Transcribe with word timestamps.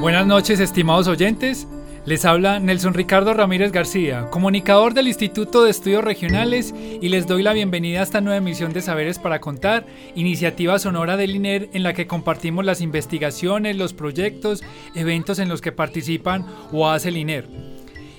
Buenas 0.00 0.26
noches, 0.26 0.60
estimados 0.60 1.06
oyentes. 1.06 1.66
Les 2.06 2.26
habla 2.26 2.60
Nelson 2.60 2.92
Ricardo 2.92 3.32
Ramírez 3.32 3.72
García, 3.72 4.28
comunicador 4.30 4.92
del 4.92 5.08
Instituto 5.08 5.64
de 5.64 5.70
Estudios 5.70 6.04
Regionales, 6.04 6.74
y 7.00 7.08
les 7.08 7.26
doy 7.26 7.42
la 7.42 7.54
bienvenida 7.54 8.00
a 8.00 8.02
esta 8.02 8.20
nueva 8.20 8.36
emisión 8.36 8.74
de 8.74 8.82
Saberes 8.82 9.18
para 9.18 9.40
Contar, 9.40 9.86
iniciativa 10.14 10.78
sonora 10.78 11.16
del 11.16 11.34
INER 11.34 11.70
en 11.72 11.82
la 11.82 11.94
que 11.94 12.06
compartimos 12.06 12.66
las 12.66 12.82
investigaciones, 12.82 13.76
los 13.76 13.94
proyectos, 13.94 14.62
eventos 14.94 15.38
en 15.38 15.48
los 15.48 15.62
que 15.62 15.72
participan 15.72 16.44
o 16.72 16.90
hace 16.90 17.08
el 17.08 17.16
INER. 17.16 17.48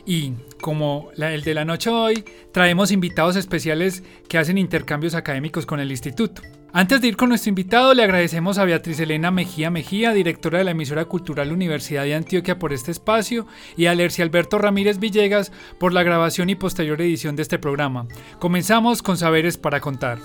Y, 0.03 0.33
como 0.59 1.11
el 1.16 1.44
de 1.44 1.53
la 1.53 1.64
noche 1.64 1.92
hoy, 1.92 2.25
traemos 2.52 2.92
invitados 2.92 3.36
especiales 3.36 4.02
que 4.27 4.39
hacen 4.39 4.58
intercambios 4.58 5.14
académicos 5.14 5.67
con 5.67 5.80
el 5.80 5.92
instituto. 5.92 6.42
Antes 6.78 7.00
de 7.00 7.08
ir 7.08 7.16
con 7.16 7.30
nuestro 7.30 7.48
invitado, 7.48 7.94
le 7.94 8.04
agradecemos 8.04 8.58
a 8.58 8.66
Beatriz 8.66 9.00
Elena 9.00 9.31
Mejía 9.31 9.72
Mejía, 9.72 10.12
directora 10.12 10.58
de 10.58 10.66
la 10.66 10.72
emisora 10.72 11.06
cultural 11.06 11.54
Universidad 11.54 12.04
de 12.04 12.16
Antioquia, 12.16 12.59
por 12.59 12.73
este 12.73 12.92
espacio, 12.92 13.48
y 13.78 13.86
a 13.86 13.95
Lercy 13.95 14.22
Alberto 14.22 14.58
Ramírez 14.58 15.00
Villegas 15.00 15.54
por 15.80 15.94
la 15.94 16.04
grabación 16.04 16.50
y 16.50 16.56
posterior 16.56 17.00
edición 17.00 17.38
de 17.38 17.44
este 17.44 17.59
programa. 17.59 18.08
Comenzamos 18.40 19.02
con 19.02 19.16
Saberes 19.16 19.58
para 19.58 19.80
Contar. 19.80 20.20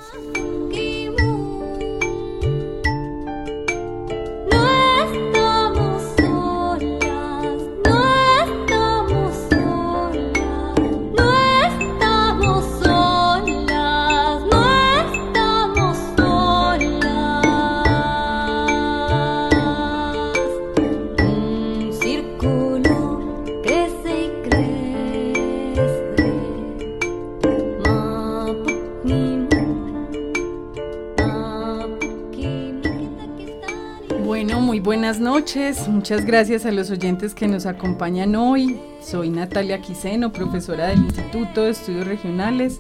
Buenas 35.10 35.24
noches. 35.24 35.88
Muchas 35.88 36.24
gracias 36.24 36.64
a 36.66 36.70
los 36.70 36.88
oyentes 36.88 37.34
que 37.34 37.48
nos 37.48 37.66
acompañan 37.66 38.36
hoy. 38.36 38.78
Soy 39.02 39.28
Natalia 39.28 39.82
Quiseno, 39.82 40.32
profesora 40.32 40.86
del 40.86 41.00
Instituto 41.00 41.64
de 41.64 41.70
Estudios 41.70 42.06
Regionales. 42.06 42.78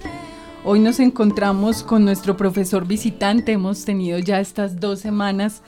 Hoy 0.64 0.78
nos 0.78 1.00
encontramos 1.00 1.82
con 1.82 2.04
nuestro 2.04 2.36
profesor 2.36 2.86
visitante. 2.86 3.50
Hemos 3.50 3.84
tenido 3.84 4.20
ya 4.20 4.38
estas 4.38 4.78
dos 4.78 5.00
semanas 5.00 5.62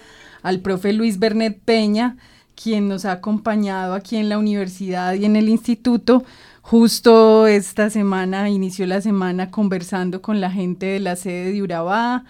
al 0.44 0.60
profe 0.60 0.92
Luis 0.92 1.18
Bernet 1.18 1.58
Peña, 1.64 2.16
quien 2.54 2.86
nos 2.86 3.06
ha 3.06 3.12
acompañado 3.12 3.94
aquí 3.94 4.16
en 4.16 4.28
la 4.28 4.38
universidad 4.38 5.14
y 5.14 5.24
en 5.24 5.34
el 5.34 5.48
instituto. 5.48 6.22
Justo 6.60 7.48
esta 7.48 7.90
semana, 7.90 8.48
inició 8.50 8.86
la 8.86 9.00
semana 9.00 9.50
conversando 9.50 10.22
con 10.22 10.40
la 10.40 10.52
gente 10.52 10.86
de 10.86 11.00
la 11.00 11.16
sede 11.16 11.50
de 11.50 11.60
Urabá, 11.60 12.24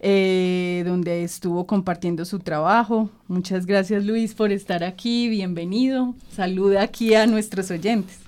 eh, 0.00 0.82
donde 0.86 1.24
estuvo 1.24 1.66
compartiendo 1.66 2.24
su 2.24 2.38
trabajo. 2.38 3.10
Muchas 3.28 3.66
gracias 3.66 4.04
Luis 4.04 4.34
por 4.34 4.52
estar 4.52 4.84
aquí, 4.84 5.28
bienvenido. 5.28 6.14
Saluda 6.34 6.82
aquí 6.82 7.14
a 7.14 7.26
nuestros 7.26 7.70
oyentes. 7.70 8.18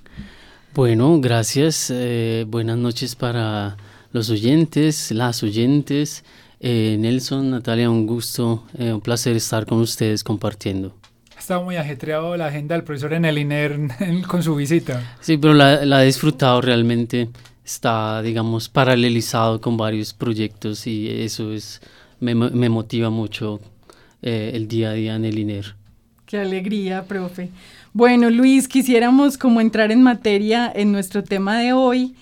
Bueno, 0.74 1.20
gracias. 1.20 1.90
eh, 1.92 2.44
buenas 2.48 2.78
noches 2.78 3.14
para 3.16 3.76
los 4.12 4.30
oyentes, 4.30 5.10
las 5.12 5.42
oyentes. 5.42 6.24
Eh, 6.60 6.96
Nelson, 6.98 7.50
Natalia, 7.50 7.88
un 7.90 8.06
gusto, 8.06 8.64
eh, 8.78 8.92
un 8.92 9.00
placer 9.00 9.36
estar 9.36 9.64
con 9.66 9.78
ustedes 9.78 10.24
compartiendo. 10.24 10.94
Ha 11.36 11.40
estado 11.40 11.62
muy 11.62 11.76
ajetreado 11.76 12.36
la 12.36 12.46
agenda 12.46 12.74
del 12.74 12.82
profesor 12.82 13.12
en 13.12 13.24
el 13.24 13.38
INER 13.38 13.78
con 14.26 14.42
su 14.42 14.56
visita. 14.56 15.16
Sí, 15.20 15.36
pero 15.38 15.54
la, 15.54 15.84
la 15.84 16.02
he 16.02 16.06
disfrutado 16.06 16.60
realmente. 16.60 17.28
Está, 17.68 18.22
digamos, 18.22 18.70
paralelizado 18.70 19.60
con 19.60 19.76
varios 19.76 20.14
proyectos 20.14 20.86
y 20.86 21.06
eso 21.06 21.52
es 21.52 21.82
me, 22.18 22.34
me 22.34 22.70
motiva 22.70 23.10
mucho 23.10 23.60
eh, 24.22 24.52
el 24.54 24.68
día 24.68 24.88
a 24.88 24.92
día 24.94 25.16
en 25.16 25.26
el 25.26 25.38
INER. 25.38 25.74
Qué 26.24 26.38
alegría, 26.38 27.04
profe. 27.04 27.50
Bueno, 27.92 28.30
Luis, 28.30 28.68
quisiéramos 28.68 29.36
como 29.36 29.60
entrar 29.60 29.92
en 29.92 30.02
materia 30.02 30.72
en 30.74 30.92
nuestro 30.92 31.22
tema 31.22 31.58
de 31.58 31.74
hoy, 31.74 32.14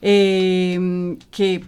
eh, 0.00 1.18
que 1.30 1.62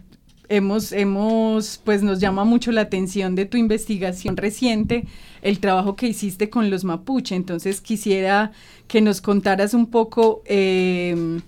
hemos, 0.49 0.93
hemos, 0.93 1.79
pues 1.85 2.03
nos 2.03 2.21
llama 2.21 2.45
mucho 2.45 2.73
la 2.73 2.81
atención 2.81 3.35
de 3.35 3.45
tu 3.45 3.59
investigación 3.59 4.39
reciente, 4.39 5.05
el 5.43 5.59
trabajo 5.59 5.95
que 5.95 6.09
hiciste 6.09 6.49
con 6.49 6.71
los 6.71 6.85
mapuche. 6.85 7.35
Entonces 7.35 7.83
quisiera 7.83 8.53
que 8.89 9.03
nos 9.03 9.21
contaras 9.21 9.75
un 9.75 9.89
poco, 9.89 10.43
eh, 10.47 11.41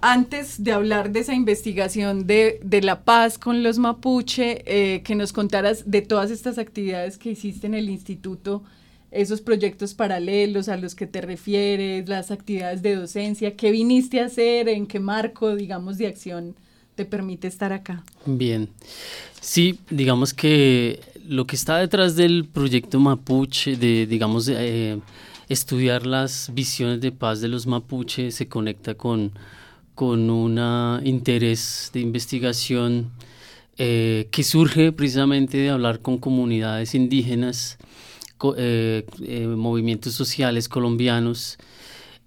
antes 0.00 0.62
de 0.62 0.72
hablar 0.72 1.10
de 1.10 1.20
esa 1.20 1.34
investigación 1.34 2.26
de, 2.26 2.60
de 2.62 2.82
la 2.82 3.02
paz 3.02 3.38
con 3.38 3.62
los 3.62 3.78
mapuche, 3.78 4.62
eh, 4.66 5.02
que 5.02 5.14
nos 5.14 5.32
contaras 5.32 5.90
de 5.90 6.02
todas 6.02 6.30
estas 6.30 6.58
actividades 6.58 7.18
que 7.18 7.30
hiciste 7.30 7.66
en 7.66 7.74
el 7.74 7.88
instituto, 7.88 8.62
esos 9.10 9.40
proyectos 9.40 9.94
paralelos 9.94 10.68
a 10.68 10.76
los 10.76 10.94
que 10.94 11.06
te 11.06 11.20
refieres, 11.20 12.08
las 12.08 12.30
actividades 12.30 12.82
de 12.82 12.94
docencia, 12.94 13.56
qué 13.56 13.70
viniste 13.70 14.20
a 14.20 14.26
hacer, 14.26 14.68
en 14.68 14.86
qué 14.86 15.00
marco, 15.00 15.56
digamos, 15.56 15.98
de 15.98 16.06
acción 16.06 16.54
te 16.94 17.04
permite 17.04 17.48
estar 17.48 17.72
acá. 17.72 18.02
Bien. 18.26 18.68
Sí, 19.40 19.78
digamos 19.88 20.34
que 20.34 21.00
lo 21.28 21.46
que 21.46 21.56
está 21.56 21.78
detrás 21.78 22.16
del 22.16 22.44
proyecto 22.44 22.98
Mapuche, 22.98 23.76
de, 23.76 24.06
digamos, 24.06 24.48
eh, 24.48 24.98
estudiar 25.48 26.06
las 26.06 26.50
visiones 26.52 27.00
de 27.00 27.12
paz 27.12 27.40
de 27.40 27.48
los 27.48 27.66
mapuche, 27.66 28.30
se 28.30 28.48
conecta 28.48 28.94
con, 28.94 29.32
con 29.98 30.30
un 30.30 30.60
interés 31.04 31.90
de 31.92 31.98
investigación 31.98 33.10
eh, 33.78 34.28
que 34.30 34.44
surge 34.44 34.92
precisamente 34.92 35.58
de 35.58 35.70
hablar 35.70 35.98
con 36.02 36.18
comunidades 36.18 36.94
indígenas, 36.94 37.78
eh, 38.56 39.04
eh, 39.20 39.46
movimientos 39.48 40.14
sociales 40.14 40.68
colombianos. 40.68 41.58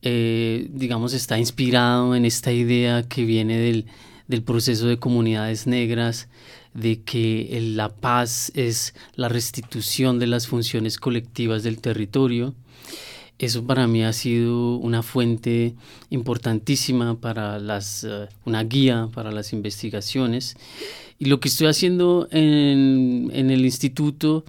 digamos, 0.02 1.14
está 1.14 1.40
inspirado 1.40 2.14
en 2.14 2.26
esta 2.26 2.52
idea 2.52 3.04
que 3.04 3.24
viene 3.24 3.58
del, 3.58 3.86
del 4.28 4.44
proceso 4.44 4.88
de 4.88 4.98
comunidades 4.98 5.66
negras, 5.66 6.28
de 6.74 7.02
que 7.04 7.58
la 7.74 7.88
paz 7.88 8.52
es 8.54 8.94
la 9.16 9.30
restitución 9.30 10.20
de 10.20 10.28
las 10.28 10.46
funciones 10.46 10.98
colectivas 10.98 11.64
del 11.64 11.80
territorio. 11.80 12.54
Eso 13.42 13.66
para 13.66 13.88
mí 13.88 14.04
ha 14.04 14.14
sido 14.14 14.76
una 14.76 15.02
fuente 15.02 15.74
importantísima 16.12 17.20
para 17.20 17.58
las, 17.58 18.04
eh, 18.04 18.28
una 18.46 18.64
guía 18.64 19.10
para 19.12 19.32
las 19.32 19.52
investigaciones. 19.52 20.56
Y 21.18 21.26
lo 21.26 21.40
que 21.40 21.48
estoy 21.48 21.66
haciendo 21.66 22.28
en, 22.30 23.32
en 23.34 23.50
el 23.50 23.66
instituto 23.66 24.46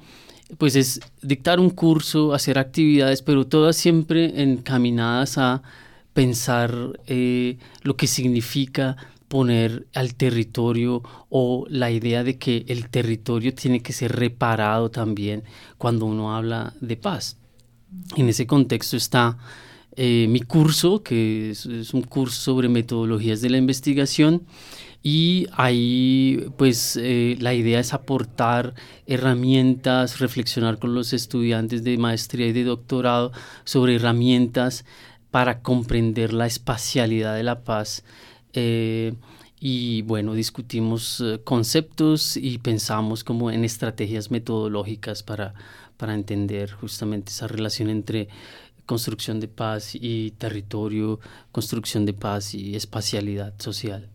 pues 0.59 0.77
es 0.77 1.01
dictar 1.23 1.59
un 1.59 1.71
curso, 1.71 2.35
hacer 2.35 2.59
actividades, 2.59 3.23
pero 3.23 3.47
todas 3.47 3.77
siempre 3.77 4.43
encaminadas 4.43 5.39
a 5.39 5.63
pensar 6.13 7.01
eh, 7.07 7.57
lo 7.83 7.97
que 7.97 8.07
significa 8.07 8.99
poner 9.29 9.87
al 9.95 10.15
territorio 10.15 11.03
o 11.31 11.65
la 11.71 11.91
idea 11.91 12.23
de 12.25 12.37
que 12.37 12.67
el 12.69 12.91
territorio 12.91 13.55
tiene 13.55 13.81
que 13.81 13.95
ser 13.95 14.13
reparado 14.13 14.91
también 14.91 15.45
cuando 15.79 16.05
uno 16.05 16.37
habla 16.37 16.75
de 16.83 16.99
paz. 16.99 17.39
En 18.17 18.29
ese 18.29 18.47
contexto 18.47 18.97
está 18.97 19.39
eh, 19.97 20.27
mi 20.29 20.41
curso, 20.41 21.03
que 21.03 21.51
es, 21.51 21.67
es, 21.67 21.95
un 21.95 22.03
curso 22.03 22.41
sobre 22.41 22.69
metodologías 22.69 23.41
de 23.41 23.51
la 23.51 23.59
investigación 23.59 24.43
y 25.03 25.49
ahí 25.53 26.47
pues 26.57 26.97
eh, 26.97 27.37
la 27.41 27.55
idea 27.55 27.81
es 27.81 27.93
aportar 27.93 28.75
herramientas, 29.07 30.21
reflexionar 30.21 30.79
con 30.79 30.95
los 30.95 31.13
estudiantes 31.13 31.83
de 31.83 31.99
maestría 31.99 32.47
y 32.47 32.53
de 32.53 32.65
doctorado 32.65 33.33
sobre 33.65 33.97
herramientas 33.97 34.85
para 35.33 35.61
comprender 35.61 36.33
la 36.33 36.47
espacialidad 36.47 37.35
de 37.35 37.43
la 37.43 37.65
paz. 37.65 38.05
Eh, 38.53 39.15
y 39.59 40.03
bueno, 40.03 40.35
discutimos 40.35 41.21
eh, 41.21 41.41
conceptos 41.43 42.37
y 42.37 42.59
pensamos 42.59 43.25
como 43.25 43.51
en 43.51 43.65
estrategias 43.65 44.31
metodológicas 44.31 45.23
para, 45.23 45.55
para 45.97 46.15
entender 46.15 46.73
justamente 46.73 47.31
esa 47.31 47.47
relación 47.47 47.91
entre 47.91 48.29
construcción 48.87 49.41
de 49.41 49.49
paz 49.49 49.95
y 49.95 50.33
territorio, 50.33 51.21
construcción 51.51 52.05
de 52.05 52.13
paz 52.13 52.55
y 52.55 52.77
espacialidad 52.77 53.55
social. 53.59 54.09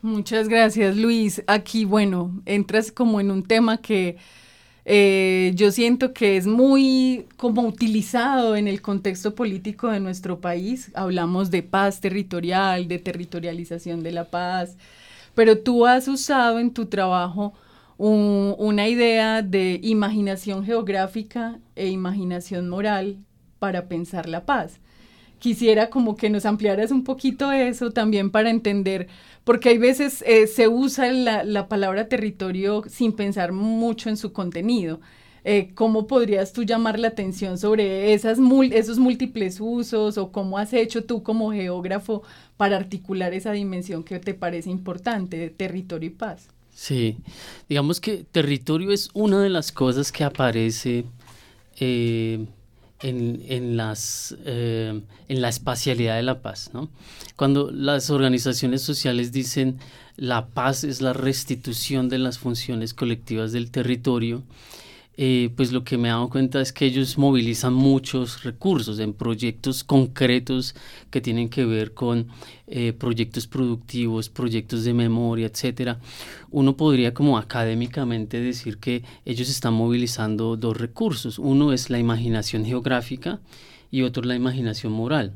Muchas 0.00 0.48
gracias, 0.48 0.96
Luis. 0.96 1.42
Aquí, 1.46 1.84
bueno, 1.84 2.42
entras 2.44 2.90
como 2.90 3.20
en 3.20 3.30
un 3.30 3.44
tema 3.44 3.78
que 3.78 4.16
eh, 4.84 5.52
yo 5.54 5.70
siento 5.70 6.12
que 6.12 6.36
es 6.36 6.46
muy 6.46 7.26
como 7.36 7.62
utilizado 7.62 8.56
en 8.56 8.66
el 8.66 8.82
contexto 8.82 9.34
político 9.34 9.88
de 9.90 10.00
nuestro 10.00 10.40
país. 10.40 10.90
Hablamos 10.94 11.50
de 11.50 11.62
paz 11.62 12.00
territorial, 12.00 12.88
de 12.88 12.98
territorialización 12.98 14.02
de 14.02 14.12
la 14.12 14.24
paz, 14.24 14.76
pero 15.34 15.58
tú 15.58 15.86
has 15.86 16.08
usado 16.08 16.58
en 16.58 16.72
tu 16.72 16.86
trabajo 16.86 17.52
un, 18.02 18.56
una 18.58 18.88
idea 18.88 19.42
de 19.42 19.78
imaginación 19.80 20.64
geográfica 20.64 21.60
e 21.76 21.88
imaginación 21.88 22.68
moral 22.68 23.18
para 23.60 23.86
pensar 23.86 24.28
la 24.28 24.44
paz. 24.44 24.80
Quisiera 25.38 25.88
como 25.88 26.16
que 26.16 26.28
nos 26.28 26.44
ampliaras 26.44 26.90
un 26.90 27.04
poquito 27.04 27.52
eso 27.52 27.92
también 27.92 28.30
para 28.32 28.50
entender 28.50 29.06
porque 29.44 29.68
hay 29.68 29.78
veces 29.78 30.24
eh, 30.26 30.48
se 30.48 30.66
usa 30.66 31.12
la, 31.12 31.44
la, 31.44 31.68
palabra 31.68 32.08
territorio 32.08 32.82
sin 32.88 33.12
pensar 33.12 33.52
mucho 33.52 34.08
en 34.08 34.16
su 34.16 34.32
contenido. 34.32 35.00
Eh, 35.44 35.70
¿Cómo 35.74 36.08
podrías 36.08 36.52
tú 36.52 36.64
llamar 36.64 36.98
la 36.98 37.08
atención 37.08 37.56
sobre 37.56 38.14
esos 38.14 38.98
múltiples 38.98 39.60
usos 39.60 40.18
o 40.18 40.32
cómo 40.32 40.58
has 40.58 40.72
hecho 40.72 41.04
tú 41.04 41.22
como 41.22 41.52
geógrafo 41.52 42.22
para 42.56 42.76
articular 42.76 43.32
esa 43.32 43.52
dimensión 43.52 44.02
que 44.02 44.18
te 44.18 44.34
parece 44.34 44.70
importante 44.70 45.50
territorio 45.50 46.08
y 46.08 46.12
paz? 46.12 46.48
Sí, 46.82 47.16
digamos 47.68 48.00
que 48.00 48.26
territorio 48.32 48.90
es 48.90 49.08
una 49.14 49.40
de 49.40 49.50
las 49.50 49.70
cosas 49.70 50.10
que 50.10 50.24
aparece 50.24 51.04
eh, 51.78 52.44
en, 53.00 53.40
en, 53.46 53.76
las, 53.76 54.34
eh, 54.44 55.00
en 55.28 55.40
la 55.40 55.48
espacialidad 55.48 56.16
de 56.16 56.24
la 56.24 56.42
paz. 56.42 56.70
¿no? 56.74 56.90
Cuando 57.36 57.70
las 57.70 58.10
organizaciones 58.10 58.82
sociales 58.82 59.30
dicen 59.30 59.78
la 60.16 60.48
paz 60.48 60.82
es 60.82 61.00
la 61.00 61.12
restitución 61.12 62.08
de 62.08 62.18
las 62.18 62.40
funciones 62.40 62.94
colectivas 62.94 63.52
del 63.52 63.70
territorio, 63.70 64.42
eh, 65.16 65.50
pues 65.56 65.72
lo 65.72 65.84
que 65.84 65.98
me 65.98 66.08
he 66.08 66.10
dado 66.10 66.30
cuenta 66.30 66.60
es 66.60 66.72
que 66.72 66.86
ellos 66.86 67.18
movilizan 67.18 67.74
muchos 67.74 68.44
recursos 68.44 68.98
en 68.98 69.12
proyectos 69.12 69.84
concretos 69.84 70.74
que 71.10 71.20
tienen 71.20 71.50
que 71.50 71.66
ver 71.66 71.92
con 71.92 72.28
eh, 72.66 72.94
proyectos 72.94 73.46
productivos, 73.46 74.30
proyectos 74.30 74.84
de 74.84 74.94
memoria, 74.94 75.46
etcétera. 75.46 75.98
Uno 76.50 76.76
podría 76.78 77.12
como 77.12 77.36
académicamente 77.36 78.40
decir 78.40 78.78
que 78.78 79.02
ellos 79.26 79.50
están 79.50 79.74
movilizando 79.74 80.56
dos 80.56 80.78
recursos. 80.78 81.38
Uno 81.38 81.74
es 81.74 81.90
la 81.90 81.98
imaginación 81.98 82.64
geográfica 82.64 83.40
y 83.90 84.02
otro 84.02 84.22
la 84.22 84.34
imaginación 84.34 84.92
moral. 84.92 85.34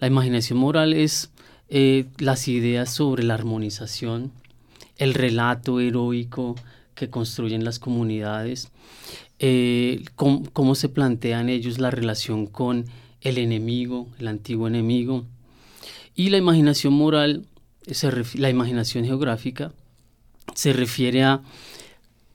La 0.00 0.06
imaginación 0.06 0.58
moral 0.58 0.92
es 0.92 1.30
eh, 1.70 2.04
las 2.18 2.46
ideas 2.46 2.92
sobre 2.92 3.22
la 3.24 3.34
armonización, 3.34 4.32
el 4.98 5.14
relato 5.14 5.80
heroico, 5.80 6.56
que 6.94 7.10
construyen 7.10 7.64
las 7.64 7.78
comunidades, 7.78 8.68
eh, 9.38 10.04
cómo, 10.14 10.74
se 10.74 10.88
plantean 10.88 11.48
ellos 11.48 11.78
la 11.78 11.90
relación 11.90 12.46
con 12.46 12.86
el 13.20 13.38
enemigo, 13.38 14.08
el 14.18 14.28
antiguo 14.28 14.68
enemigo. 14.68 15.24
Y 16.14 16.30
la 16.30 16.38
imaginación 16.38 16.92
moral, 16.92 17.46
la 18.34 18.50
imaginación 18.50 19.04
geográfica, 19.04 19.72
se 20.54 20.72
refiere 20.72 21.24
a 21.24 21.42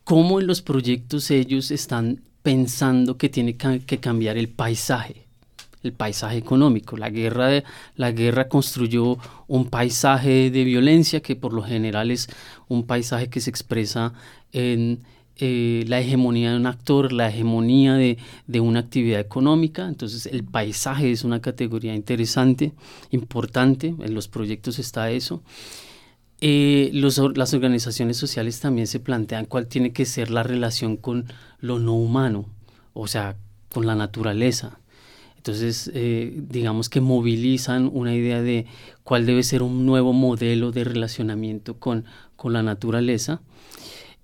cómo 0.03 0.39
en 0.39 0.47
los 0.47 0.61
proyectos 0.61 1.31
ellos 1.31 1.71
están 1.71 2.21
pensando 2.43 3.17
que 3.17 3.29
tiene 3.29 3.55
que 3.55 3.99
cambiar 3.99 4.37
el 4.37 4.49
paisaje 4.49 5.28
el 5.83 5.93
paisaje 5.93 6.37
económico. 6.37 6.97
La 6.97 7.09
guerra, 7.09 7.63
la 7.95 8.11
guerra 8.11 8.47
construyó 8.47 9.17
un 9.47 9.69
paisaje 9.69 10.51
de 10.51 10.63
violencia 10.63 11.21
que 11.21 11.35
por 11.35 11.53
lo 11.53 11.63
general 11.63 12.11
es 12.11 12.27
un 12.67 12.85
paisaje 12.85 13.29
que 13.29 13.39
se 13.39 13.49
expresa 13.49 14.13
en 14.51 14.99
eh, 15.37 15.85
la 15.87 15.99
hegemonía 15.99 16.51
de 16.51 16.57
un 16.57 16.65
actor, 16.65 17.13
la 17.13 17.29
hegemonía 17.29 17.93
de, 17.93 18.17
de, 18.47 18.59
una 18.59 18.81
actividad 18.81 19.21
económica. 19.21 19.87
Entonces 19.87 20.25
el 20.25 20.43
paisaje 20.43 21.11
es 21.11 21.23
una 21.23 21.39
categoría 21.39 21.95
interesante, 21.95 22.73
importante, 23.11 23.95
en 23.99 24.13
los 24.13 24.27
proyectos 24.27 24.79
está 24.79 25.11
eso. 25.11 25.41
Eh, 26.41 26.89
los, 26.93 27.19
las 27.35 27.53
organizaciones 27.53 28.15
sociales 28.15 28.59
también 28.61 28.87
se 28.87 28.99
plantean 28.99 29.45
cuál 29.45 29.67
tiene 29.67 29.91
que 29.91 30.05
ser 30.05 30.31
la 30.31 30.43
relación 30.43 30.95
con 30.95 31.25
lo 31.59 31.79
no 31.79 31.95
humano, 31.95 32.45
o 32.93 33.07
sea, 33.07 33.35
con 33.73 33.85
la 33.85 33.95
naturaleza. 33.95 34.79
Entonces, 35.39 35.89
eh, 35.93 36.33
digamos 36.35 36.89
que 36.89 36.99
movilizan 36.99 37.89
una 37.93 38.13
idea 38.13 38.41
de 38.41 38.65
cuál 39.05 39.25
debe 39.25 39.41
ser 39.43 39.63
un 39.63 39.85
nuevo 39.85 40.11
modelo 40.11 40.73
de 40.73 40.83
relacionamiento 40.83 41.75
con, 41.79 42.03
con 42.35 42.51
la 42.51 42.61
naturaleza. 42.61 43.39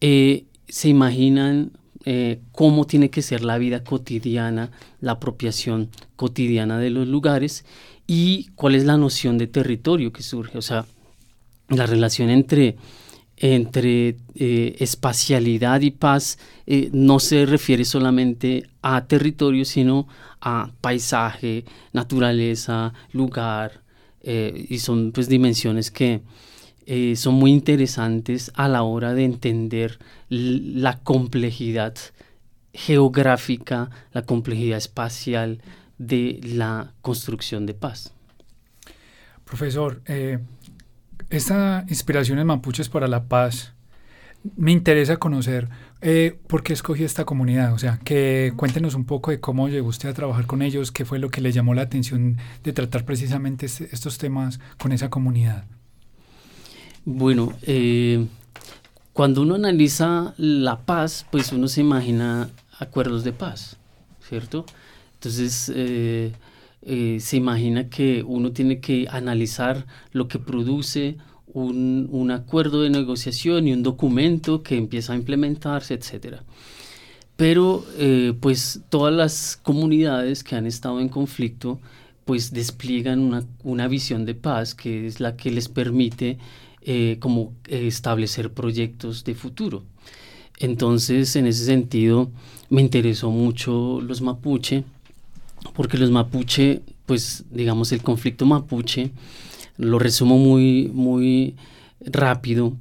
Eh, 0.02 0.44
se 0.68 0.90
imaginan 0.90 1.72
eh, 2.04 2.42
cómo 2.52 2.86
tiene 2.86 3.10
que 3.10 3.22
ser 3.22 3.46
la 3.46 3.58
vida 3.58 3.82
cotidiana, 3.86 4.72
la 5.00 5.14
apropiación 5.14 5.90
cotidiana 6.18 6.80
de 6.80 6.90
los 6.90 7.08
lugares 7.08 7.64
y 8.08 8.50
cuál 8.56 8.76
es 8.76 8.84
la 8.84 8.98
noción 8.98 9.38
de 9.38 9.48
territorio 9.48 10.12
que 10.12 10.22
surge, 10.22 10.58
o 10.58 10.62
sea, 10.62 10.86
la 11.70 11.86
relación 11.86 12.30
entre, 12.30 12.76
entre 13.38 14.18
eh, 14.36 14.76
espacialidad 14.80 15.80
y 15.80 15.92
paz 15.92 16.40
eh, 16.68 16.90
no 16.92 17.20
se 17.20 17.46
refiere 17.46 17.86
solamente 17.86 18.68
a 18.82 19.06
territorio, 19.06 19.66
sino 19.66 20.08
paisaje, 20.82 21.66
naturaleza, 21.94 22.94
lugar, 23.14 23.82
eh, 24.22 24.66
y 24.70 24.80
son 24.80 25.12
pues 25.12 25.28
dimensiones 25.28 25.92
que, 25.92 26.22
eh, 26.88 27.16
son 27.16 27.36
muy 27.36 27.52
interesantes 27.52 28.52
a 28.56 28.68
la 28.68 28.84
hora 28.84 29.14
de 29.14 29.24
entender 29.24 30.00
la 30.30 31.00
complejidad 31.00 31.96
geográfica, 32.74 33.90
la 34.12 34.24
complejidad 34.24 34.78
espacial 34.78 35.62
de 35.98 36.40
la 36.44 36.94
construcción 37.02 37.66
de 37.66 37.74
paz. 37.74 38.14
Profesor, 39.46 40.02
eh, 40.06 40.40
esta 41.30 41.86
inspiración 41.88 42.40
en 42.40 42.48
Mapuches 42.48 42.90
para 42.90 43.08
la 43.08 43.24
paz, 43.24 43.75
me 44.56 44.72
interesa 44.72 45.18
conocer 45.18 45.70
eh, 46.02 46.38
por 46.48 46.64
qué 46.64 46.74
escogió 46.74 47.06
esta 47.06 47.26
comunidad. 47.26 47.74
O 47.74 47.78
sea, 47.78 48.00
que 48.04 48.54
cuéntenos 48.56 48.96
un 48.96 49.06
poco 49.06 49.32
de 49.32 49.40
cómo 49.40 49.68
llegó 49.70 49.88
usted 49.88 50.10
a 50.10 50.14
trabajar 50.14 50.46
con 50.46 50.62
ellos, 50.62 50.92
qué 50.92 51.06
fue 51.06 51.20
lo 51.20 51.30
que 51.30 51.42
le 51.42 51.52
llamó 51.52 51.74
la 51.74 51.84
atención 51.84 52.38
de 52.64 52.74
tratar 52.74 53.06
precisamente 53.06 53.66
este, 53.66 53.90
estos 53.92 54.18
temas 54.18 54.60
con 54.78 54.92
esa 54.92 55.10
comunidad. 55.10 55.66
Bueno, 57.06 57.54
eh, 57.64 58.26
cuando 59.14 59.42
uno 59.42 59.56
analiza 59.56 60.34
la 60.38 60.82
paz, 60.86 61.26
pues 61.32 61.52
uno 61.52 61.68
se 61.68 61.82
imagina 61.82 62.50
acuerdos 62.80 63.24
de 63.24 63.32
paz, 63.32 63.78
¿cierto? 64.28 64.66
Entonces, 65.16 65.72
eh, 65.74 66.32
se 67.20 67.38
imagina 67.38 67.90
que 67.90 68.24
uno 68.24 68.52
tiene 68.52 68.80
que 68.80 69.08
analizar 69.10 69.86
lo 70.12 70.28
que 70.28 70.38
produce 70.38 71.18
un, 71.56 72.10
un, 72.12 72.32
acuerdo 72.32 72.82
de 72.82 72.90
negociación 72.90 73.68
y 73.68 73.74
un 73.74 73.82
documento 73.82 74.62
que 74.62 74.78
empieza 74.78 75.14
a 75.14 75.16
implementarse, 75.16 75.94
etcétera. 75.94 76.44
Pero, 77.38 77.86
eh, 77.98 78.34
pues, 78.40 78.82
todas 78.90 79.14
las 79.14 79.58
comunidades 79.62 80.44
que 80.44 80.56
han 80.56 80.68
estado 80.68 81.00
en 81.00 81.10
conflicto, 81.10 81.80
pues, 82.26 82.52
despliegan 82.52 83.20
una, 83.20 83.44
una 83.64 83.88
visión 83.88 84.26
de 84.26 84.36
paz 84.36 84.76
que 84.76 85.08
es 85.08 85.20
la 85.20 85.38
que 85.38 85.50
les 85.50 85.70
permite 85.70 86.38
eh, 86.82 87.18
como 87.20 87.54
establecer 87.68 88.52
proyectos 88.52 89.24
de 89.24 89.34
futuro. 89.34 89.84
Entonces, 90.60 91.36
en 91.36 91.48
ese 91.48 91.66
sentido, 91.66 92.30
me 92.70 92.82
interesó 92.82 93.32
mucho 93.32 94.02
los 94.02 94.22
mapuche, 94.22 94.84
porque 95.74 95.98
los 95.98 96.12
mapuche, 96.12 96.82
pues 97.06 97.46
digamos, 97.50 97.92
el 97.92 98.02
conflicto 98.02 98.46
mapuche, 98.46 99.12
lo 99.78 100.00
resumo 100.00 100.38
muy, 100.38 100.90
muy 100.94 101.56
rápido, 102.00 102.74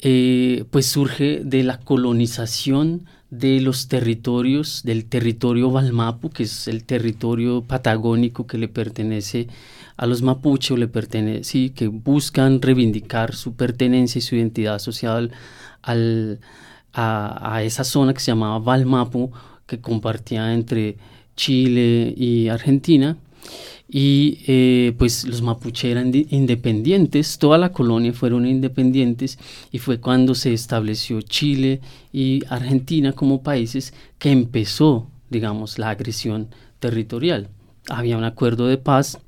eh, 0.00 0.64
pues 0.70 0.86
surge 0.86 1.42
de 1.44 1.62
la 1.62 1.78
colonización 1.78 3.06
de 3.30 3.60
los 3.60 3.88
territorios, 3.88 4.82
del 4.84 5.06
territorio 5.06 5.70
Balmapu, 5.70 6.30
que 6.30 6.42
es 6.42 6.68
el 6.68 6.84
territorio 6.84 7.62
patagónico 7.62 8.46
que 8.46 8.58
le 8.58 8.68
pertenece 8.68 9.48
a 9.96 10.06
los 10.06 10.22
mapuche 10.22 10.74
o 10.74 10.76
le 10.76 11.44
sí, 11.44 11.70
que 11.70 11.88
buscan 11.88 12.60
reivindicar 12.60 13.34
su 13.34 13.54
pertenencia 13.54 14.18
y 14.18 14.22
su 14.22 14.36
identidad 14.36 14.78
social 14.80 15.30
al, 15.80 16.40
a, 16.92 17.54
a, 17.54 17.62
esa 17.62 17.84
zona 17.84 18.12
que 18.12 18.20
se 18.20 18.32
llamaba 18.32 18.58
Valmapu, 18.58 19.30
que 19.66 19.80
compartía 19.80 20.52
entre 20.52 20.96
Chile 21.36 22.12
y 22.16 22.48
Argentina. 22.48 23.16
Y 23.88 24.38
eh, 24.46 24.94
pues 24.96 25.24
los 25.26 25.42
mapuche 25.42 25.90
eran 25.90 26.12
independientes, 26.14 27.38
toda 27.38 27.58
la 27.58 27.72
colonia 27.72 28.12
fueron 28.14 28.46
independientes 28.46 29.38
y 29.70 29.78
fue 29.78 30.00
cuando 30.00 30.34
se 30.34 30.54
estableció 30.54 31.20
Chile 31.20 31.80
y 32.10 32.42
Argentina 32.48 33.12
como 33.12 33.42
países 33.42 33.92
que 34.18 34.30
empezó, 34.30 35.08
digamos, 35.28 35.78
la 35.78 35.90
agresión 35.90 36.48
territorial. 36.78 37.48
Había 37.88 38.16
un 38.16 38.24
acuerdo 38.24 38.66
de 38.66 38.78
paz 38.78 39.18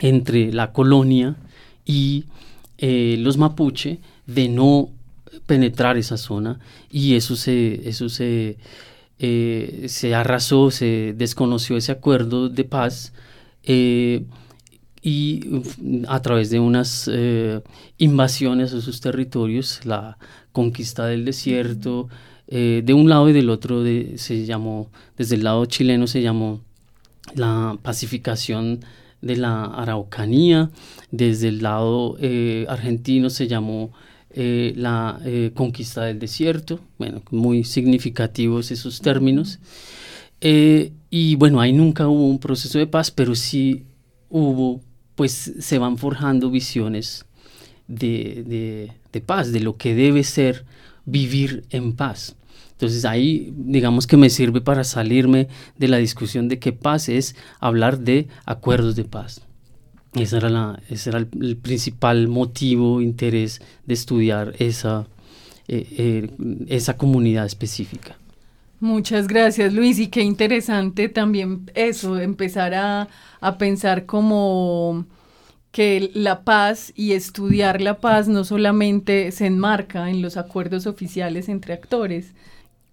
entre 0.00 0.52
la 0.52 0.72
colonia 0.72 1.36
y 1.84 2.24
eh, 2.78 3.16
los 3.18 3.36
mapuche 3.36 4.00
de 4.26 4.48
no 4.48 4.90
penetrar 5.46 5.96
esa 5.96 6.16
zona 6.16 6.58
y 6.90 7.14
eso 7.14 7.36
se, 7.36 7.88
eso 7.88 8.08
se, 8.08 8.56
eh, 9.18 9.84
se 9.88 10.14
arrasó, 10.14 10.70
se 10.70 11.14
desconoció 11.16 11.76
ese 11.76 11.92
acuerdo 11.92 12.48
de 12.48 12.64
paz 12.64 13.12
eh, 13.64 14.24
y 15.02 15.40
a 16.06 16.22
través 16.22 16.50
de 16.50 16.60
unas 16.60 17.10
eh, 17.12 17.60
invasiones 17.98 18.72
a 18.72 18.80
sus 18.80 19.00
territorios, 19.00 19.80
la 19.84 20.16
conquista 20.52 21.06
del 21.06 21.24
desierto, 21.24 22.08
eh, 22.46 22.82
de 22.84 22.94
un 22.94 23.08
lado 23.08 23.28
y 23.28 23.32
del 23.32 23.50
otro 23.50 23.82
se 24.16 24.44
llamó, 24.46 24.90
desde 25.16 25.36
el 25.36 25.44
lado 25.44 25.64
chileno 25.66 26.06
se 26.06 26.22
llamó 26.22 26.60
la 27.34 27.78
pacificación 27.82 28.80
de 29.22 29.36
la 29.36 29.64
Araucanía, 29.64 30.70
desde 31.10 31.48
el 31.48 31.62
lado 31.62 32.16
argentino 32.68 33.30
se 33.30 33.48
llamó 33.48 33.92
la 34.34 35.20
conquista 35.54 36.04
del 36.04 36.18
desierto, 36.18 36.80
bueno, 36.98 37.22
muy 37.30 37.64
significativos 37.64 38.70
esos 38.70 39.00
términos. 39.00 39.60
Y 41.14 41.36
bueno, 41.36 41.60
ahí 41.60 41.74
nunca 41.74 42.08
hubo 42.08 42.26
un 42.26 42.38
proceso 42.38 42.78
de 42.78 42.86
paz, 42.86 43.10
pero 43.10 43.34
sí 43.34 43.84
hubo, 44.30 44.80
pues 45.14 45.52
se 45.58 45.76
van 45.76 45.98
forjando 45.98 46.50
visiones 46.50 47.26
de, 47.86 48.42
de, 48.46 48.92
de 49.12 49.20
paz, 49.20 49.52
de 49.52 49.60
lo 49.60 49.76
que 49.76 49.94
debe 49.94 50.24
ser 50.24 50.64
vivir 51.04 51.64
en 51.68 51.92
paz. 51.92 52.34
Entonces 52.70 53.04
ahí 53.04 53.52
digamos 53.54 54.06
que 54.06 54.16
me 54.16 54.30
sirve 54.30 54.62
para 54.62 54.84
salirme 54.84 55.48
de 55.76 55.88
la 55.88 55.98
discusión 55.98 56.48
de 56.48 56.58
qué 56.58 56.72
paz 56.72 57.10
es 57.10 57.36
hablar 57.60 57.98
de 57.98 58.28
acuerdos 58.46 58.96
de 58.96 59.04
paz. 59.04 59.42
Esa 60.14 60.38
era 60.38 60.48
la, 60.48 60.82
ese 60.88 61.10
era 61.10 61.18
el, 61.18 61.28
el 61.42 61.58
principal 61.58 62.26
motivo, 62.28 63.02
interés 63.02 63.60
de 63.84 63.92
estudiar 63.92 64.54
esa, 64.58 65.06
eh, 65.68 65.86
eh, 65.90 66.30
esa 66.68 66.96
comunidad 66.96 67.44
específica. 67.44 68.16
Muchas 68.82 69.28
gracias 69.28 69.72
Luis 69.72 70.00
y 70.00 70.08
qué 70.08 70.22
interesante 70.22 71.08
también 71.08 71.70
eso, 71.76 72.18
empezar 72.18 72.74
a, 72.74 73.08
a 73.40 73.56
pensar 73.56 74.06
como 74.06 75.06
que 75.70 76.10
la 76.14 76.42
paz 76.42 76.92
y 76.96 77.12
estudiar 77.12 77.80
la 77.80 78.00
paz 78.00 78.26
no 78.26 78.42
solamente 78.42 79.30
se 79.30 79.46
enmarca 79.46 80.10
en 80.10 80.20
los 80.20 80.36
acuerdos 80.36 80.88
oficiales 80.88 81.48
entre 81.48 81.74
actores, 81.74 82.34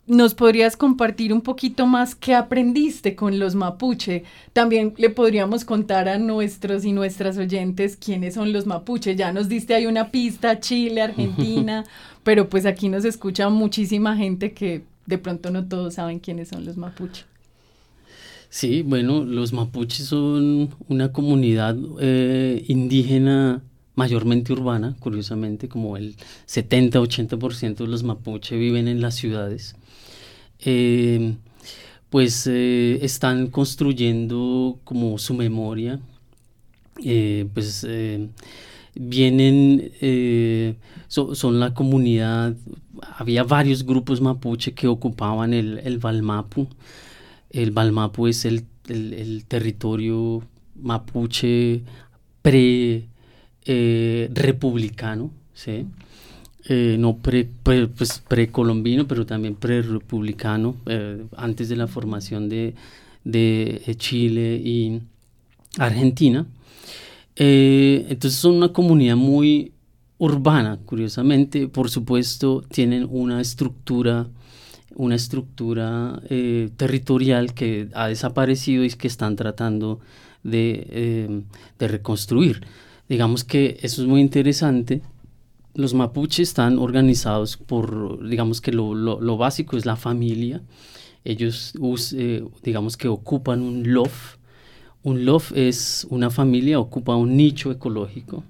¿Nos 0.07 0.33
podrías 0.33 0.75
compartir 0.75 1.33
un 1.33 1.41
poquito 1.41 1.85
más 1.85 2.15
qué 2.15 2.33
aprendiste 2.33 3.15
con 3.15 3.37
los 3.37 3.53
mapuche? 3.53 4.23
También 4.53 4.95
le 4.97 5.11
podríamos 5.11 5.65
contar 5.65 6.09
a 6.09 6.17
nuestros 6.17 6.83
y 6.83 6.93
nuestras 6.93 7.37
oyentes 7.37 7.95
quiénes 7.95 8.33
son 8.33 8.51
los 8.51 8.65
mapuche. 8.65 9.15
Ya 9.15 9.31
nos 9.31 9.49
diste 9.49 9.75
ahí 9.75 9.85
una 9.85 10.09
pista, 10.09 10.59
Chile, 10.59 11.03
Argentina, 11.03 11.85
pero 12.23 12.49
pues 12.49 12.65
aquí 12.65 12.89
nos 12.89 13.05
escucha 13.05 13.49
muchísima 13.49 14.17
gente 14.17 14.53
que 14.53 14.83
de 15.09 15.17
pronto 15.17 15.49
no 15.49 15.67
todos 15.67 15.95
saben 15.95 16.19
quiénes 16.19 16.49
son 16.49 16.65
los 16.65 16.77
mapuche. 16.77 17.25
Sí, 18.51 18.83
bueno, 18.83 19.25
los 19.25 19.53
mapuches 19.53 20.05
son 20.05 20.69
una 20.87 21.11
comunidad 21.11 21.75
eh, 21.99 22.63
indígena 22.67 23.61
mayormente 23.95 24.53
urbana, 24.53 24.95
curiosamente, 24.99 25.67
como 25.67 25.97
el 25.97 26.15
70-80% 26.47 27.75
de 27.75 27.87
los 27.87 28.03
mapuche 28.03 28.55
viven 28.55 28.87
en 28.87 29.01
las 29.01 29.15
ciudades 29.15 29.75
eh, 30.59 31.35
pues 32.09 32.47
eh, 32.47 32.99
están 33.01 33.47
construyendo 33.47 34.79
como 34.83 35.17
su 35.17 35.33
memoria, 35.33 35.99
pues 37.53 37.85
vienen, 38.99 39.91
so, 41.07 41.33
son 41.33 41.59
la 41.59 41.73
comunidad, 41.73 42.55
había 43.17 43.43
varios 43.43 43.83
grupos 43.85 44.21
mapuche 44.21 44.73
que 44.73 44.87
ocupaban 44.87 45.53
el, 45.53 45.79
el 45.79 45.97
Valmapu, 45.99 46.67
el 47.49 47.71
Valmapu 47.71 48.27
es 48.27 48.45
el, 48.45 48.65
el, 48.89 49.45
territorio 49.47 50.43
mapuche 50.75 51.81
pre-republicano, 52.41 55.31
¿sí? 55.53 55.85
eh, 56.65 56.97
no 56.99 57.17
pre, 57.17 57.47
pre, 57.63 57.87
pues, 57.87 58.21
precolombino, 58.27 59.07
pero 59.07 59.25
también 59.25 59.55
pre-republicano, 59.55 60.75
eh, 60.85 61.25
antes 61.35 61.69
de 61.69 61.75
la 61.75 61.87
formación 61.87 62.49
de, 62.49 62.75
de 63.23 63.95
Chile 63.97 64.61
y 64.63 65.01
Argentina. 65.77 66.45
Eh, 67.39 68.05
entonces 68.09 68.39
son 68.39 68.55
una 68.55 68.71
comunidad 68.71 69.15
muy 69.15 69.73
urbana, 70.19 70.77
curiosamente, 70.85 71.67
por 71.67 71.89
supuesto, 71.89 72.61
tienen 72.69 73.07
una 73.09 73.41
estructura 73.41 74.27
una 74.95 75.15
estructura 75.15 76.21
eh, 76.29 76.71
territorial 76.75 77.53
que 77.53 77.87
ha 77.93 78.07
desaparecido 78.07 78.83
y 78.83 78.89
que 78.89 79.07
están 79.07 79.37
tratando 79.37 80.01
de, 80.43 80.87
eh, 80.89 81.41
de 81.77 81.87
reconstruir. 81.87 82.65
Digamos 83.07 83.45
que 83.45 83.77
eso 83.81 84.01
es 84.01 84.07
muy 84.07 84.19
interesante 84.19 85.01
los 85.79 85.93
mapuches 85.93 86.49
están 86.49 86.77
organizados 86.79 87.57
por, 87.57 88.27
digamos 88.27 88.59
que 88.59 88.71
lo, 88.71 89.37
básico 89.37 89.77
es 89.77 89.85
la 89.85 89.95
familia. 89.95 90.61
Ellos, 91.23 91.73
eh, 92.15 92.43
digamos 92.63 92.97
que 92.97 93.07
ocupan 93.07 93.61
un 93.61 93.93
lof. 93.93 94.37
Un 95.03 95.25
lof 95.25 95.51
es 95.55 96.05
una 96.09 96.29
familia, 96.29 96.79
ocupa 96.79 97.15
un 97.15 97.37
nicho 97.37 97.71
ecológico. 97.71 98.43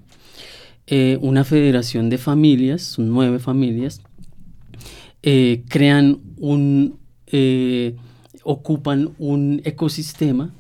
Eh, 0.87 1.19
una 1.21 1.43
federación 1.43 2.09
de 2.09 2.17
familias, 2.17 2.81
son 2.81 3.09
nueve 3.09 3.37
familias, 3.37 4.01
eh, 5.21 5.63
crean 5.69 6.19
un, 6.37 6.97
eh, 7.27 7.95
ocupan 8.43 9.11
un 9.19 9.61
ecosistema 9.65 10.51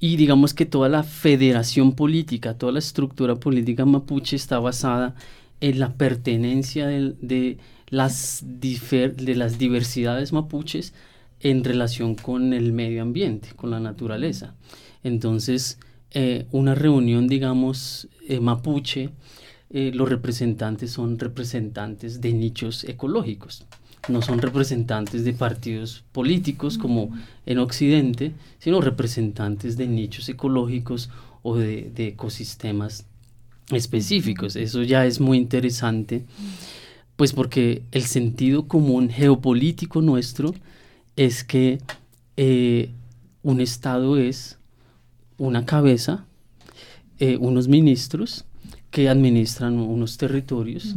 y 0.00 0.16
digamos 0.16 0.54
que 0.54 0.66
toda 0.66 0.88
la 0.88 1.04
federación 1.04 1.92
política, 1.92 2.58
toda 2.58 2.72
la 2.72 2.80
estructura 2.80 3.36
política 3.36 3.84
mapuche 3.84 4.34
está 4.34 4.58
basada 4.58 5.14
en 5.60 5.78
la 5.78 5.94
pertenencia 5.94 6.88
de, 6.88 7.58
las, 7.88 8.42
de 8.44 9.34
las 9.36 9.58
diversidades 9.58 10.32
mapuches 10.32 10.92
en 11.38 11.62
relación 11.62 12.16
con 12.16 12.52
el 12.52 12.72
medio 12.72 13.02
ambiente, 13.02 13.50
con 13.54 13.70
la 13.70 13.78
naturaleza. 13.78 14.56
Entonces, 15.04 15.78
eh, 16.14 16.46
una 16.52 16.74
reunión, 16.74 17.26
digamos, 17.26 18.08
eh, 18.28 18.38
mapuche, 18.38 19.10
eh, 19.70 19.90
los 19.94 20.08
representantes 20.08 20.90
son 20.90 21.18
representantes 21.18 22.20
de 22.20 22.34
nichos 22.34 22.84
ecológicos, 22.84 23.64
no 24.08 24.20
son 24.20 24.38
representantes 24.40 25.24
de 25.24 25.32
partidos 25.32 26.04
políticos 26.12 26.76
como 26.76 27.10
en 27.46 27.58
Occidente, 27.58 28.32
sino 28.58 28.82
representantes 28.82 29.78
de 29.78 29.86
nichos 29.86 30.28
ecológicos 30.28 31.08
o 31.42 31.56
de, 31.56 31.90
de 31.94 32.08
ecosistemas 32.08 33.06
específicos. 33.70 34.56
Eso 34.56 34.82
ya 34.82 35.06
es 35.06 35.18
muy 35.18 35.38
interesante, 35.38 36.26
pues 37.16 37.32
porque 37.32 37.84
el 37.90 38.02
sentido 38.02 38.68
común 38.68 39.08
geopolítico 39.08 40.02
nuestro 40.02 40.54
es 41.16 41.42
que 41.42 41.78
un 43.42 43.60
Estado 43.60 44.18
es 44.18 44.58
una 45.46 45.64
cabeza, 45.66 46.24
eh, 47.18 47.36
unos 47.36 47.66
ministros 47.68 48.44
que 48.90 49.08
administran 49.08 49.78
unos 49.78 50.16
territorios 50.18 50.96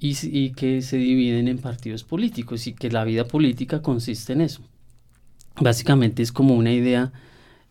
y, 0.00 0.10
s- 0.12 0.28
y 0.32 0.50
que 0.50 0.82
se 0.82 0.96
dividen 0.96 1.48
en 1.48 1.58
partidos 1.58 2.02
políticos 2.02 2.66
y 2.66 2.72
que 2.72 2.90
la 2.90 3.04
vida 3.04 3.24
política 3.26 3.82
consiste 3.82 4.32
en 4.32 4.40
eso. 4.40 4.62
Básicamente 5.60 6.22
es 6.22 6.32
como 6.32 6.54
una 6.54 6.72
idea, 6.72 7.12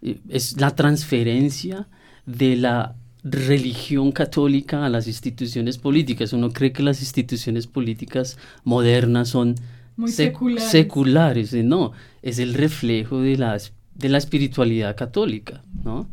eh, 0.01 0.19
es 0.29 0.59
la 0.59 0.71
transferencia 0.75 1.87
de 2.25 2.55
la 2.55 2.95
religión 3.23 4.11
católica 4.11 4.85
a 4.85 4.89
las 4.89 5.07
instituciones 5.07 5.77
políticas. 5.77 6.31
Uno 6.33 6.51
cree 6.51 6.71
que 6.71 6.83
las 6.83 7.01
instituciones 7.01 7.67
políticas 7.67 8.37
modernas 8.63 9.29
son 9.29 9.55
Muy 9.97 10.11
sec- 10.11 10.15
seculares. 10.33 10.69
seculares, 10.71 11.53
y 11.53 11.63
no, 11.63 11.91
es 12.21 12.39
el 12.39 12.53
reflejo 12.53 13.21
de 13.21 13.37
la, 13.37 13.55
es- 13.55 13.73
de 13.95 14.09
la 14.09 14.17
espiritualidad 14.17 14.95
católica, 14.95 15.63
¿no? 15.83 16.07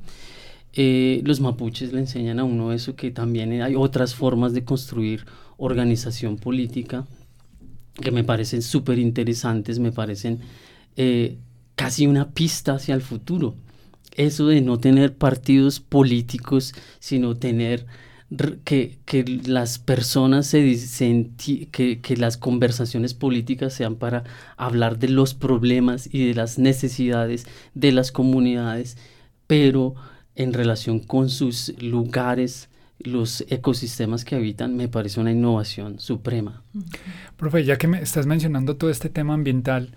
Eh, 0.75 1.21
los 1.25 1.41
mapuches 1.41 1.93
le 1.93 2.01
enseñan 2.01 2.39
a 2.39 2.45
uno 2.45 2.73
eso, 2.73 2.97
que 2.97 3.11
también 3.11 3.61
hay 3.61 3.75
otras 3.75 4.15
formas 4.15 4.55
de 4.55 4.65
construir 4.65 5.27
organización 5.59 6.37
política 6.37 7.07
que 8.01 8.11
me 8.11 8.25
parecen 8.25 8.63
súper 8.63 8.99
interesantes, 8.99 9.79
me 9.79 9.93
parecen 9.93 10.41
eh, 10.97 11.37
casi 11.75 12.07
una 12.07 12.31
pista 12.31 12.75
hacia 12.75 12.95
el 12.95 13.03
futuro. 13.03 13.55
Eso 14.17 14.47
de 14.47 14.61
no 14.61 14.79
tener 14.79 15.15
partidos 15.15 15.81
políticos, 15.81 16.75
sino 17.01 17.37
tener 17.37 17.87
que, 18.65 18.99
que 19.05 19.25
las 19.25 19.79
personas 19.79 20.47
se, 20.47 20.77
se 20.77 21.31
que, 21.71 22.01
que 22.01 22.17
las 22.17 22.37
conversaciones 22.37 23.15
políticas 23.15 23.75
sean 23.75 23.97
para 23.97 24.25
hablar 24.57 24.99
de 24.99 25.09
los 25.09 25.35
problemas 25.35 26.09
y 26.13 26.27
de 26.29 26.35
las 26.35 26.59
necesidades 26.59 27.47
de 27.75 27.93
las 27.93 28.13
comunidades, 28.13 28.97
pero 29.47 29.95
en 30.35 30.53
relación 30.53 30.99
con 31.01 31.29
sus 31.29 31.75
lugares, 31.81 32.69
los 32.99 33.45
ecosistemas 33.49 34.25
que 34.25 34.37
habitan, 34.37 34.77
me 34.77 34.89
parece 34.89 35.21
una 35.21 35.33
innovación 35.33 35.99
suprema. 35.99 36.63
Profe, 37.37 37.65
ya 37.65 37.77
que 37.77 37.89
me 37.89 38.01
estás 38.01 38.27
mencionando 38.27 38.77
todo 38.77 38.91
este 38.91 39.09
tema 39.09 39.35
ambiental, 39.35 39.95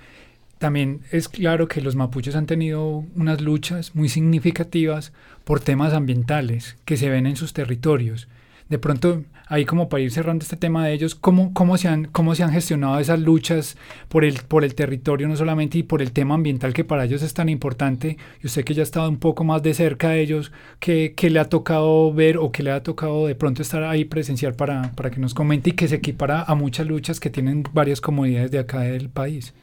también 0.58 1.02
es 1.12 1.28
claro 1.28 1.68
que 1.68 1.82
los 1.82 1.96
mapuches 1.96 2.36
han 2.36 2.46
tenido 2.46 3.06
unas 3.16 3.42
luchas 3.42 3.94
muy 3.94 4.10
significativas 4.10 5.12
por 5.44 5.60
temas 5.60 5.94
ambientales 5.94 6.78
que 6.86 6.98
se 6.98 7.10
ven 7.10 7.28
en 7.28 7.36
sus 7.36 7.54
territorios. 7.54 8.28
De 8.70 8.80
pronto, 8.80 9.24
ahí 9.48 9.64
como 9.64 9.90
para 9.90 10.02
ir 10.02 10.12
cerrando 10.12 10.42
este 10.42 10.56
tema 10.56 10.88
de 10.88 10.94
ellos, 10.94 11.14
¿cómo, 11.14 11.54
cómo, 11.54 11.78
se, 11.78 11.88
han, 11.88 12.06
cómo 12.06 12.34
se 12.34 12.42
han 12.42 12.52
gestionado 12.52 13.00
esas 13.00 13.20
luchas 13.20 13.78
por 14.10 14.26
el, 14.26 14.40
por 14.48 14.64
el 14.64 14.74
territorio 14.74 15.28
no 15.28 15.36
solamente 15.36 15.78
y 15.78 15.84
por 15.84 16.02
el 16.02 16.12
tema 16.12 16.34
ambiental 16.34 16.74
que 16.74 16.84
para 16.84 17.06
ellos 17.06 17.22
es 17.22 17.36
tan 17.36 17.50
importante? 17.50 18.18
Y 18.42 18.48
usted 18.48 18.64
que 18.64 18.74
ya 18.74 18.82
ha 18.82 18.84
estado 18.84 19.08
un 19.08 19.18
poco 19.18 19.44
más 19.44 19.62
de 19.62 19.76
cerca 19.76 20.10
de 20.10 20.22
ellos, 20.22 20.52
¿qué, 20.80 21.14
qué 21.16 21.30
le 21.30 21.40
ha 21.40 21.46
tocado 21.46 22.12
ver 22.12 22.38
o 22.38 22.52
qué 22.52 22.64
le 22.64 22.72
ha 22.72 22.82
tocado 22.82 23.28
de 23.28 23.36
pronto 23.36 23.62
estar 23.62 23.84
ahí 23.84 24.06
presencial 24.06 24.56
para, 24.56 24.94
para 24.94 25.12
que 25.12 25.20
nos 25.20 25.36
comente 25.36 25.70
y 25.70 25.74
que 25.74 25.88
se 25.88 25.96
equipara 25.96 26.42
a 26.44 26.56
muchas 26.56 26.88
luchas 26.88 27.20
que 27.20 27.30
tienen 27.30 27.64
varias 27.72 28.02
comunidades 28.02 28.50
de 28.50 28.60
acá 28.60 28.80
del 28.80 29.10
país? 29.10 29.54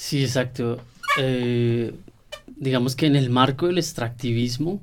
Sí, 0.00 0.22
exacto. 0.22 0.78
Eh, 1.18 1.92
digamos 2.56 2.94
que 2.94 3.06
en 3.06 3.16
el 3.16 3.30
marco 3.30 3.66
del 3.66 3.78
extractivismo, 3.78 4.80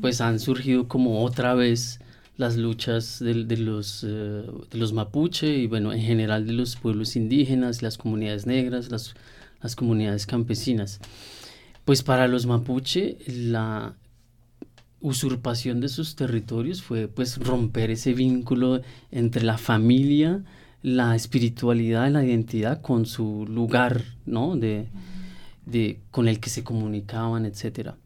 pues 0.00 0.20
han 0.20 0.38
surgido 0.38 0.86
como 0.86 1.24
otra 1.24 1.54
vez 1.54 1.98
las 2.36 2.56
luchas 2.56 3.18
de, 3.18 3.34
los, 3.56 4.04
eh, 4.04 4.06
de 4.70 4.78
los 4.78 4.92
mapuche 4.92 5.58
y 5.58 5.66
bueno, 5.66 5.92
en 5.92 6.02
general 6.02 6.46
de 6.46 6.52
los 6.52 6.76
pueblos 6.76 7.16
indígenas, 7.16 7.82
las 7.82 7.98
comunidades 7.98 8.46
negras, 8.46 8.92
las, 8.92 9.16
las 9.60 9.74
comunidades 9.74 10.24
campesinas. 10.24 11.00
Pues 11.84 12.04
para 12.04 12.28
los 12.28 12.46
mapuche 12.46 13.18
la 13.26 13.96
usurpación 15.00 15.80
de 15.80 15.88
sus 15.88 16.14
territorios 16.14 16.80
fue 16.80 17.08
pues 17.08 17.38
romper 17.38 17.90
ese 17.90 18.14
vínculo 18.14 18.82
entre 19.10 19.42
la 19.42 19.58
familia, 19.58 20.44
la 20.84 21.16
espiritualidad, 21.16 22.10
la 22.12 22.24
identidad 22.24 22.82
con 22.82 23.06
su 23.06 23.46
lugar, 23.48 24.04
¿no? 24.26 24.56
De, 24.56 24.86
de, 25.66 25.98
con 26.12 26.28
el 26.28 26.40
que 26.40 26.50
se 26.50 26.64
comunicaban, 26.64 27.46
etcétera. 27.46 27.96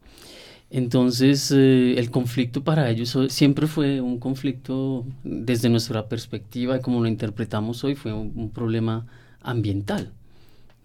Entonces, 0.71 1.51
eh, 1.51 1.95
el 1.99 2.11
conflicto 2.11 2.63
para 2.63 2.89
ellos 2.89 3.17
siempre 3.29 3.67
fue 3.67 4.01
un 4.01 4.19
conflicto, 4.19 5.05
desde 5.23 5.69
nuestra 5.69 6.07
perspectiva 6.09 6.77
y 6.77 6.81
como 6.81 7.01
lo 7.01 7.07
interpretamos 7.07 7.83
hoy, 7.83 7.95
fue 7.95 8.13
un, 8.13 8.33
un 8.35 8.51
problema 8.51 9.07
ambiental. 9.41 10.11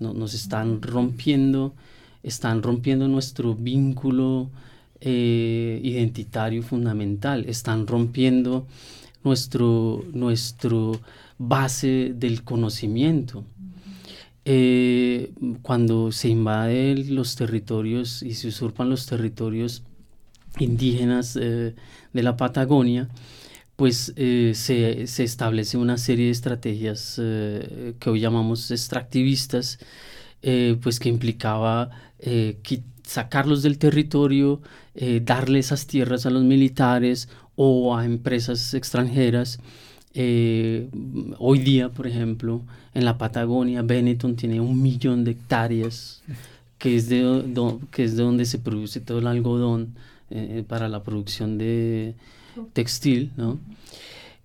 No- 0.01 0.15
nos 0.15 0.35
están 0.35 0.83
rompiendo, 0.83 1.75
están 2.23 2.63
rompiendo 2.63 3.09
nuestro 3.09 3.55
vínculo 3.55 4.51
eh, 5.01 5.81
identitario 5.85 6.63
fundamental, 6.63 7.45
están 7.49 7.87
rompiendo 7.87 8.67
nuestro, 9.25 10.05
nuestro 10.13 11.01
base 11.39 12.13
del 12.15 12.45
conocimiento. 12.45 13.45
Eh, 14.47 15.33
cuando 15.63 16.13
se 16.13 16.29
invaden 16.29 17.15
los 17.15 17.35
territorios 17.35 18.23
y 18.23 18.35
se 18.35 18.49
usurpan 18.49 18.91
los 18.91 19.07
territorios 19.07 19.85
indígenas 20.59 21.37
eh, 21.41 21.75
de 22.13 22.23
la 22.23 22.37
Patagonia, 22.37 23.09
pues 23.77 24.13
eh, 24.17 24.53
se, 24.55 25.07
se 25.07 25.25
establece 25.25 25.79
una 25.79 25.97
serie 25.97 26.27
de 26.27 26.33
estrategias 26.33 27.17
que 27.17 28.11
hoy 28.11 28.21
llamamos 28.21 28.71
extractivistas, 28.71 29.79
pues 30.83 31.01
que 31.01 31.09
implicaba 31.09 31.91
sacarlos 33.03 33.63
del 33.63 33.79
territorio, 33.79 34.61
darle 35.23 35.59
esas 35.59 35.87
tierras 35.87 36.27
a 36.27 36.31
los 36.31 36.45
militares 36.45 37.29
o 37.57 37.97
a 37.97 38.05
empresas 38.05 38.75
extranjeras. 38.75 39.59
Eh, 40.15 40.89
hoy 41.39 41.59
día, 41.59 41.89
por 41.91 42.07
ejemplo, 42.07 42.63
en 42.95 43.05
la 43.05 43.19
Patagonia, 43.19 43.83
Benetton 43.83 44.37
tiene 44.37 44.61
un 44.61 44.81
millón 44.81 45.25
de 45.25 45.33
hectáreas, 45.33 46.23
que 46.79 46.97
es 46.97 47.09
de, 47.09 47.21
do- 47.23 47.81
que 47.91 48.05
es 48.05 48.17
de 48.17 48.23
donde 48.23 48.45
se 48.45 48.59
produce 48.59 49.01
todo 49.01 49.19
el 49.19 49.27
algodón 49.27 49.95
eh, 50.31 50.65
para 50.67 50.89
la 50.89 51.03
producción 51.03 51.59
de 51.59 52.15
textil, 52.73 53.33
¿no? 53.37 53.59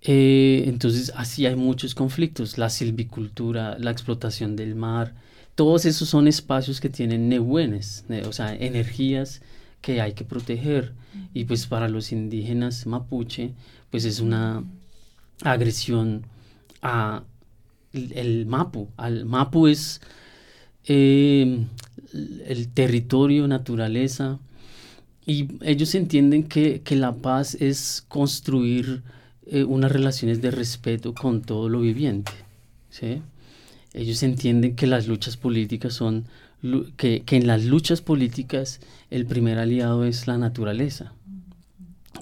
Eh, 0.02 0.64
entonces, 0.66 1.12
así 1.14 1.46
hay 1.46 1.54
muchos 1.56 1.94
conflictos, 1.94 2.56
la 2.58 2.70
silvicultura, 2.70 3.78
la 3.78 3.90
explotación 3.90 4.56
del 4.56 4.74
mar, 4.74 5.14
todos 5.54 5.84
esos 5.84 6.08
son 6.08 6.26
espacios 6.26 6.80
que 6.80 6.88
tienen 6.88 7.28
nehuenes, 7.28 8.04
ne- 8.08 8.22
o 8.24 8.32
sea, 8.32 8.54
energías 8.56 9.42
que 9.82 10.00
hay 10.00 10.14
que 10.14 10.24
proteger. 10.24 10.92
Y 11.34 11.44
pues 11.44 11.66
para 11.66 11.88
los 11.88 12.12
indígenas 12.12 12.86
mapuche, 12.86 13.52
pues 13.90 14.04
es 14.04 14.20
una 14.20 14.64
agresión 15.42 16.26
a 16.82 17.22
el, 17.92 18.12
el 18.12 18.46
mapu. 18.46 18.88
Al 18.96 19.24
mapu 19.24 19.66
es 19.66 20.00
eh, 20.86 21.64
el 22.12 22.68
territorio, 22.68 23.46
naturaleza, 23.46 24.38
y 25.26 25.48
ellos 25.62 25.94
entienden 25.94 26.44
que, 26.44 26.80
que 26.82 26.96
la 26.96 27.14
paz 27.14 27.54
es 27.54 28.04
construir 28.08 29.02
eh, 29.46 29.64
unas 29.64 29.92
relaciones 29.92 30.40
de 30.40 30.50
respeto 30.50 31.14
con 31.14 31.42
todo 31.42 31.68
lo 31.68 31.80
viviente. 31.80 32.32
¿sí? 32.88 33.22
Ellos 33.92 34.22
entienden 34.22 34.74
que 34.74 34.86
las 34.86 35.06
luchas 35.06 35.36
políticas 35.36 35.92
son, 35.92 36.24
que, 36.96 37.22
que 37.22 37.36
en 37.36 37.46
las 37.46 37.64
luchas 37.64 38.00
políticas 38.00 38.80
el 39.10 39.26
primer 39.26 39.58
aliado 39.58 40.04
es 40.04 40.26
la 40.26 40.38
naturaleza. 40.38 41.12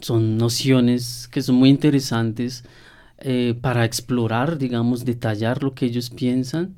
Son 0.01 0.37
nociones 0.37 1.29
que 1.29 1.43
son 1.43 1.57
muy 1.57 1.71
interesantes 1.71 2.65
eh, 3.21 3.55
para 3.61 3.85
explorar, 3.85 4.59
digamos, 4.59 5.05
detallar 5.05 5.63
lo 5.63 5.75
que 5.75 5.87
ellos 5.87 6.11
piensan, 6.11 6.77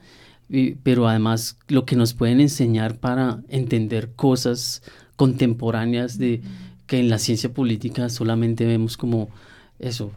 pero 0.83 1.07
además 1.07 1.59
lo 1.69 1.85
que 1.85 1.95
nos 1.95 2.13
pueden 2.13 2.41
enseñar 2.41 2.99
para 2.99 3.41
entender 3.49 4.11
cosas 4.17 4.83
contemporáneas 5.15 6.19
de 6.19 6.41
que 6.87 6.99
en 6.99 7.09
la 7.09 7.19
ciencia 7.19 7.53
política 7.53 8.09
solamente 8.09 8.67
vemos 8.67 8.97
como 8.97 9.29
eso, 9.79 10.11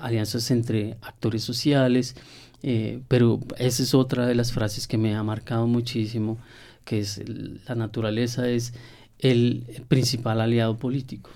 alianzas 0.00 0.50
entre 0.50 0.96
actores 1.02 1.42
sociales, 1.42 2.14
eh, 2.62 3.00
pero 3.08 3.40
esa 3.58 3.82
es 3.82 3.94
otra 3.94 4.26
de 4.26 4.34
las 4.34 4.52
frases 4.52 4.86
que 4.86 4.98
me 4.98 5.16
ha 5.16 5.22
marcado 5.22 5.66
muchísimo, 5.66 6.38
que 6.84 7.00
es 7.00 7.22
la 7.66 7.74
naturaleza 7.74 8.48
es 8.48 8.72
el 9.18 9.64
principal 9.88 10.40
aliado 10.40 10.76
político, 10.76 11.30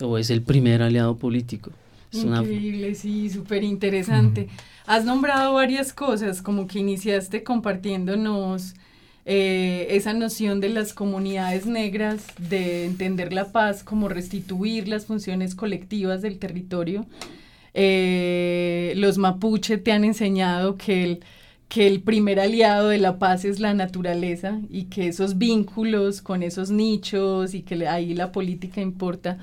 o 0.00 0.16
es 0.16 0.30
el 0.30 0.42
primer 0.42 0.80
aliado 0.80 1.16
político. 1.16 1.72
Es 2.12 2.24
una- 2.24 2.40
Increíble, 2.40 2.94
sí, 2.94 3.28
súper 3.30 3.62
interesante. 3.64 4.48
Has 4.86 5.04
nombrado 5.04 5.54
varias 5.54 5.92
cosas, 5.92 6.40
como 6.42 6.66
que 6.66 6.78
iniciaste 6.78 7.42
compartiéndonos 7.42 8.74
eh, 9.30 9.88
esa 9.90 10.14
noción 10.14 10.58
de 10.60 10.70
las 10.70 10.94
comunidades 10.94 11.66
negras, 11.66 12.24
de 12.48 12.86
entender 12.86 13.32
la 13.34 13.52
paz 13.52 13.84
como 13.84 14.08
restituir 14.08 14.88
las 14.88 15.04
funciones 15.04 15.54
colectivas 15.54 16.22
del 16.22 16.38
territorio. 16.38 17.04
Eh, 17.74 18.94
los 18.96 19.18
mapuche 19.18 19.78
te 19.78 19.92
han 19.92 20.04
enseñado 20.04 20.76
que 20.76 21.04
el, 21.04 21.20
que 21.68 21.86
el 21.86 22.00
primer 22.00 22.40
aliado 22.40 22.88
de 22.88 22.98
la 22.98 23.18
paz 23.20 23.44
es 23.44 23.60
la 23.60 23.72
naturaleza 23.74 24.58
y 24.70 24.84
que 24.86 25.06
esos 25.08 25.38
vínculos 25.38 26.20
con 26.22 26.42
esos 26.42 26.70
nichos 26.70 27.54
y 27.54 27.60
que 27.62 27.86
ahí 27.86 28.14
la 28.14 28.32
política 28.32 28.80
importa. 28.80 29.38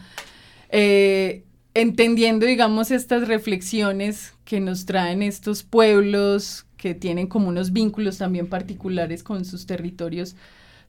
Eh, 0.69 1.43
entendiendo, 1.75 2.47
digamos, 2.47 2.89
estas 2.89 3.27
reflexiones 3.27 4.33
que 4.45 4.59
nos 4.59 4.85
traen 4.85 5.21
estos 5.21 5.61
pueblos 5.63 6.65
que 6.77 6.95
tienen 6.95 7.27
como 7.27 7.49
unos 7.49 7.71
vínculos 7.73 8.17
también 8.17 8.47
particulares 8.47 9.23
con 9.23 9.45
sus 9.45 9.67
territorios, 9.67 10.35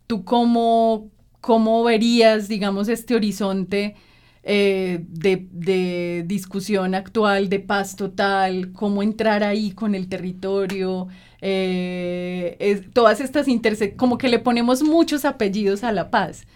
¿tú 0.07 0.25
cómo, 0.25 1.11
cómo 1.42 1.85
verías, 1.85 2.49
digamos, 2.49 2.88
este 2.88 3.14
horizonte 3.14 3.96
eh, 4.42 5.05
de, 5.09 5.46
de 5.53 6.25
discusión 6.27 6.94
actual, 6.94 7.49
de 7.51 7.61
paz 7.61 7.96
total, 7.96 8.72
cómo 8.72 9.03
entrar 9.03 9.44
ahí 9.44 9.72
con 9.72 9.94
el 9.94 10.09
territorio? 10.09 11.09
eh, 11.40 12.88
todas 12.92 13.20
estas 13.20 13.49
intersecciones, 13.49 13.99
como 13.99 14.18
que 14.18 14.29
le 14.29 14.38
ponemos 14.38 14.83
muchos 14.83 15.25
apellidos 15.25 15.85
a 15.85 15.92
la 15.92 16.11
paz. 16.11 16.46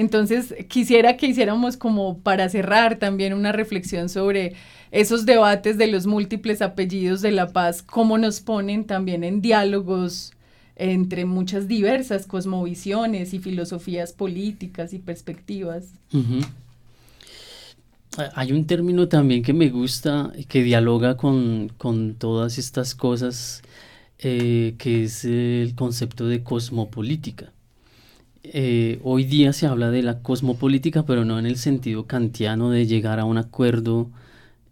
Entonces, 0.00 0.54
quisiera 0.66 1.18
que 1.18 1.26
hiciéramos 1.26 1.76
como 1.76 2.20
para 2.20 2.48
cerrar 2.48 2.98
también 2.98 3.34
una 3.34 3.52
reflexión 3.52 4.08
sobre 4.08 4.54
esos 4.92 5.26
debates 5.26 5.76
de 5.76 5.88
los 5.88 6.06
múltiples 6.06 6.62
apellidos 6.62 7.20
de 7.20 7.32
la 7.32 7.52
paz, 7.52 7.82
cómo 7.82 8.16
nos 8.16 8.40
ponen 8.40 8.86
también 8.86 9.24
en 9.24 9.42
diálogos 9.42 10.32
entre 10.76 11.26
muchas 11.26 11.68
diversas 11.68 12.26
cosmovisiones 12.26 13.34
y 13.34 13.40
filosofías 13.40 14.14
políticas 14.14 14.94
y 14.94 15.00
perspectivas. 15.00 15.92
Ah, 18.16 18.30
Hay 18.36 18.52
un 18.52 18.64
término 18.64 19.06
también 19.06 19.42
que 19.42 19.52
me 19.52 19.68
gusta, 19.68 20.32
que 20.48 20.62
dialoga 20.62 21.18
con, 21.18 21.68
con 21.76 22.14
todas 22.14 22.56
estas 22.56 22.94
cosas, 22.94 23.60
eh, 24.18 24.76
que 24.78 25.04
es 25.04 25.26
el 25.26 25.74
concepto 25.74 26.26
de 26.26 26.42
cosmopolítica. 26.42 27.52
Eh, 28.42 29.00
hoy 29.02 29.24
día 29.24 29.52
se 29.52 29.66
habla 29.66 29.90
de 29.90 30.02
la 30.02 30.22
cosmopolítica, 30.22 31.04
pero 31.04 31.24
no 31.24 31.38
en 31.38 31.46
el 31.46 31.56
sentido 31.56 32.06
kantiano 32.06 32.70
de 32.70 32.86
llegar 32.86 33.20
a 33.20 33.26
un 33.26 33.36
acuerdo 33.36 34.10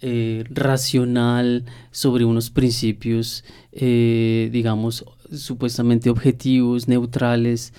eh, 0.01 0.45
racional 0.51 1.65
sobre 1.91 2.25
unos 2.25 2.51
principios, 2.51 3.45
eh, 3.73 4.49
digamos, 4.53 5.05
supuestamente 5.33 6.09
objetivos, 6.11 6.89
neutrales. 6.89 7.75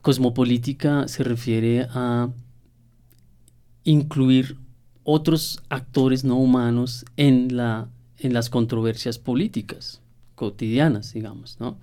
Cosmopolítica 0.00 1.08
se 1.08 1.24
refiere 1.24 1.86
a 1.90 2.28
incluir 3.84 4.58
otros 5.02 5.60
actores 5.70 6.24
no 6.24 6.36
humanos 6.36 7.04
en, 7.16 7.56
la, 7.56 7.88
en 8.18 8.32
las 8.34 8.50
controversias 8.50 9.18
políticas 9.18 10.03
cotidianas, 10.34 11.12
digamos, 11.12 11.56
¿no? 11.60 11.76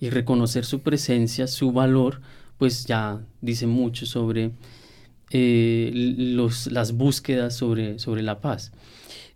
Y 0.00 0.10
reconocer 0.10 0.64
su 0.64 0.80
presencia, 0.80 1.46
su 1.46 1.72
valor, 1.72 2.20
pues 2.58 2.86
ya 2.86 3.20
dice 3.40 3.66
mucho 3.66 4.06
sobre 4.06 4.52
eh, 5.30 5.90
los, 5.94 6.66
las 6.68 6.92
búsquedas 6.92 7.54
sobre, 7.56 7.98
sobre 7.98 8.22
la 8.22 8.40
paz. 8.40 8.72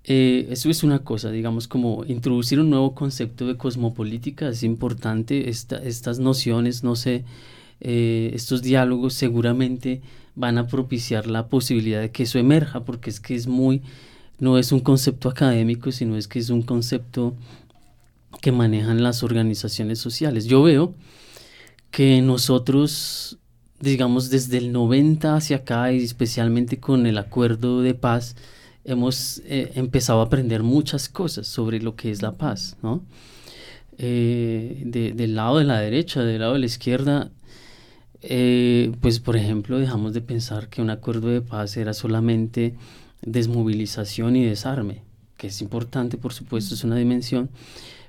Eh, 0.05 0.49
eso 0.51 0.69
es 0.71 0.83
una 0.83 1.01
cosa, 1.01 1.31
digamos, 1.31 1.69
como 1.69 2.05
introducir 2.07 2.59
un 2.59 2.71
nuevo 2.71 2.95
concepto 2.95 3.47
de 3.47 3.57
cosmopolítica 3.57 4.49
es 4.49 4.63
importante. 4.63 5.49
Esta- 5.49 5.77
estas 5.83 6.19
nociones, 6.19 6.83
no 6.83 6.97
sé, 6.97 7.25
eh, 7.81 8.31
estos 8.35 8.63
diálogos 8.63 9.15
seguramente 9.15 10.01
van 10.35 10.59
a 10.59 10.67
propiciar 10.67 11.27
la 11.27 11.47
posibilidad 11.49 12.01
de 12.01 12.11
que 12.11 12.23
eso 12.25 12.39
emerja, 12.39 12.85
porque 12.85 13.11
es 13.11 13.21
que 13.21 13.35
es 13.35 13.47
muy, 13.47 13.83
no 14.41 14.59
es 14.59 14.73
un 14.73 14.81
concepto 14.81 15.29
académico, 15.29 15.93
sino 15.93 16.17
es 16.17 16.27
que 16.27 16.39
es 16.41 16.51
un 16.51 16.63
concepto 16.63 17.35
que 18.41 18.53
manejan 18.53 19.03
las 19.03 19.23
organizaciones 19.23 19.99
sociales. 19.99 20.47
Yo 20.47 20.63
veo 20.63 20.95
que 21.91 22.23
nosotros, 22.23 23.39
digamos, 23.81 24.31
desde 24.31 24.59
el 24.59 24.73
90 24.73 25.37
hacia 25.37 25.59
acá, 25.59 25.93
y 25.93 26.03
especialmente 26.03 26.79
con 26.81 27.07
el 27.07 27.19
acuerdo 27.19 27.83
de 27.83 27.95
paz, 27.95 28.35
hemos 28.85 29.43
eh, 29.45 29.73
empezado 29.75 30.21
a 30.21 30.25
aprender 30.25 30.63
muchas 30.63 31.09
cosas 31.09 31.47
sobre 31.47 31.81
lo 31.81 31.95
que 31.95 32.11
es 32.11 32.23
la 32.23 32.33
paz, 32.37 32.77
¿no? 32.83 33.05
Eh, 33.99 34.83
de- 34.87 35.13
del 35.13 35.35
lado 35.37 35.59
de 35.59 35.65
la 35.65 35.79
derecha, 35.79 36.23
del 36.23 36.41
lado 36.41 36.55
de 36.55 36.59
la 36.61 36.67
izquierda, 36.67 37.31
eh, 38.23 38.93
pues 39.01 39.21
por 39.21 39.37
ejemplo 39.37 39.79
dejamos 39.79 40.15
de 40.15 40.21
pensar 40.21 40.69
que 40.69 40.81
un 40.81 40.91
acuerdo 40.91 41.29
de 41.29 41.41
paz 41.43 41.77
era 41.77 41.93
solamente 41.93 42.75
desmovilización 43.21 44.35
y 44.37 44.45
desarme, 44.45 45.03
que 45.37 45.49
es 45.49 45.61
importante, 45.61 46.17
por 46.19 46.33
supuesto, 46.33 46.75
es 46.75 46.85
una 46.85 46.97
dimensión, 46.97 47.51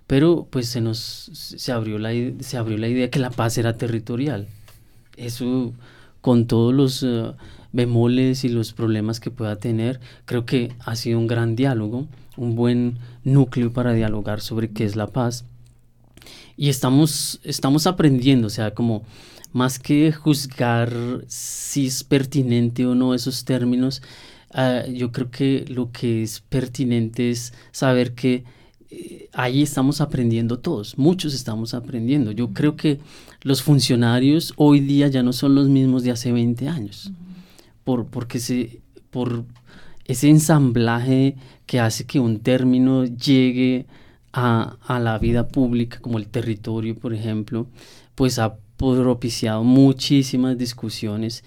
pero 0.08 0.48
pues 0.50 0.68
se 0.68 0.82
nos 0.82 1.00
se 1.00 1.72
abrió 1.72 1.98
la, 2.00 2.12
se 2.40 2.58
abrió 2.58 2.78
la 2.78 2.88
idea 2.88 3.10
que 3.10 3.20
la 3.20 3.30
paz 3.30 3.58
era 3.58 3.78
territorial. 3.78 4.48
Eso 5.18 5.74
con 6.22 6.48
todos 6.48 6.74
los 6.74 7.04
eh, 7.04 7.34
bemoles 7.74 8.46
y 8.46 8.50
los 8.50 8.72
problemas 8.72 9.20
que 9.20 9.32
pueda 9.32 9.58
tener, 9.58 10.00
creo 10.26 10.46
que 10.46 10.74
ha 10.80 10.96
sido 10.96 11.20
un 11.20 11.28
gran 11.28 11.56
diálogo, 11.56 12.08
un 12.38 12.56
buen 12.56 13.00
núcleo 13.24 13.74
para 13.74 13.94
dialogar 13.94 14.40
sobre 14.40 14.70
qué 14.70 14.86
es 14.86 14.96
la 14.96 15.08
paz. 15.08 15.46
Y 16.56 16.70
estamos, 16.70 17.42
estamos 17.44 17.88
aprendiendo, 17.88 18.48
o 18.48 18.50
sea, 18.50 18.74
como 18.74 19.04
más 19.52 19.80
que 19.80 20.12
juzgar 20.12 20.94
si 21.28 21.88
es 21.88 22.04
pertinente 22.04 22.86
o 22.86 22.96
no 22.96 23.14
esos 23.14 23.44
términos, 23.44 24.02
ah, 24.52 24.84
yo 24.88 25.12
creo 25.12 25.30
que 25.32 25.66
lo 25.68 25.92
que 25.92 26.24
es 26.24 26.42
pertinente 26.42 27.32
es 27.32 27.54
saber 27.72 28.14
que 28.14 28.44
ahí 29.34 29.62
estamos 29.64 30.02
aprendiendo 30.02 30.60
todos, 30.60 30.98
muchos 30.98 31.34
estamos 31.34 31.74
aprendiendo. 31.74 32.32
Yo 32.32 32.54
creo 32.54 32.76
que 32.76 33.00
los 33.42 33.62
funcionarios 33.62 34.54
hoy 34.58 34.80
día 34.80 35.08
ya 35.08 35.24
no 35.24 35.34
son 35.34 35.56
los 35.56 35.70
mismos 35.70 36.04
de 36.04 36.12
hace 36.12 36.32
20 36.32 36.68
años, 36.68 37.12
por, 37.84 38.06
porque 38.06 38.40
se, 38.40 38.82
por 39.10 39.46
ese 40.06 40.30
ensamblaje 40.30 41.36
que 41.66 41.80
hace 41.80 42.06
que 42.06 42.20
un 42.20 42.40
término 42.40 43.06
llegue 43.06 43.86
a, 44.32 44.78
a 44.86 45.00
la 45.00 45.18
vida 45.18 45.48
pública, 45.48 46.00
como 46.00 46.18
el 46.18 46.28
territorio, 46.28 46.96
por 46.96 47.14
ejemplo, 47.14 47.68
pues 48.16 48.40
ha 48.40 48.58
propiciado 48.78 49.64
muchísimas 49.64 50.58
discusiones 50.58 51.44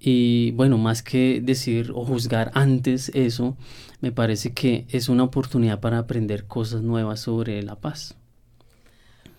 y 0.00 0.52
bueno, 0.52 0.78
más 0.78 1.02
que 1.02 1.40
decir 1.42 1.90
o 1.94 2.04
juzgar 2.04 2.50
antes 2.54 3.10
eso, 3.14 3.56
me 4.00 4.12
parece 4.12 4.52
que 4.52 4.86
es 4.90 5.08
una 5.08 5.24
oportunidad 5.24 5.80
para 5.80 5.98
aprender 5.98 6.46
cosas 6.46 6.82
nuevas 6.82 7.20
sobre 7.20 7.62
la 7.62 7.74
paz. 7.74 8.14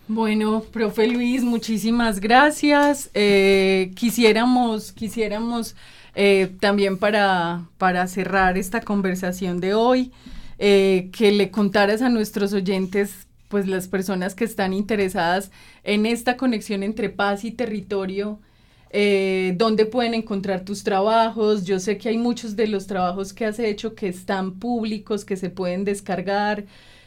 Bueno, 0.07 0.63
profe 0.71 1.07
Luis, 1.07 1.43
muchísimas 1.43 2.19
gracias. 2.19 3.11
Eh, 3.13 3.91
quisiéramos, 3.95 4.91
quisiéramos 4.91 5.75
eh, 6.15 6.51
también 6.59 6.97
para, 6.97 7.67
para 7.77 8.07
cerrar 8.07 8.57
esta 8.57 8.81
conversación 8.81 9.59
de 9.59 9.75
hoy, 9.75 10.11
eh, 10.57 11.09
que 11.13 11.31
le 11.31 11.51
contaras 11.51 12.01
a 12.01 12.09
nuestros 12.09 12.53
oyentes, 12.53 13.27
pues 13.49 13.67
las 13.67 13.87
personas 13.87 14.33
que 14.33 14.45
están 14.45 14.73
interesadas 14.73 15.51
en 15.83 16.07
esta 16.07 16.37
conexión 16.37 16.81
entre 16.81 17.09
paz 17.09 17.43
y 17.45 17.51
territorio, 17.51 18.39
eh, 18.89 19.53
dónde 19.57 19.85
pueden 19.85 20.13
encontrar 20.13 20.65
tus 20.65 20.83
trabajos. 20.83 21.65
Yo 21.65 21.79
sé 21.79 21.97
que 21.97 22.09
hay 22.09 22.17
muchos 22.17 22.55
de 22.55 22.67
los 22.67 22.87
trabajos 22.87 23.33
que 23.33 23.45
has 23.45 23.59
hecho 23.59 23.95
que 23.95 24.07
están 24.07 24.59
públicos, 24.59 25.25
que 25.25 25.37
se 25.37 25.49
pueden 25.49 25.83
descargar. 25.85 26.65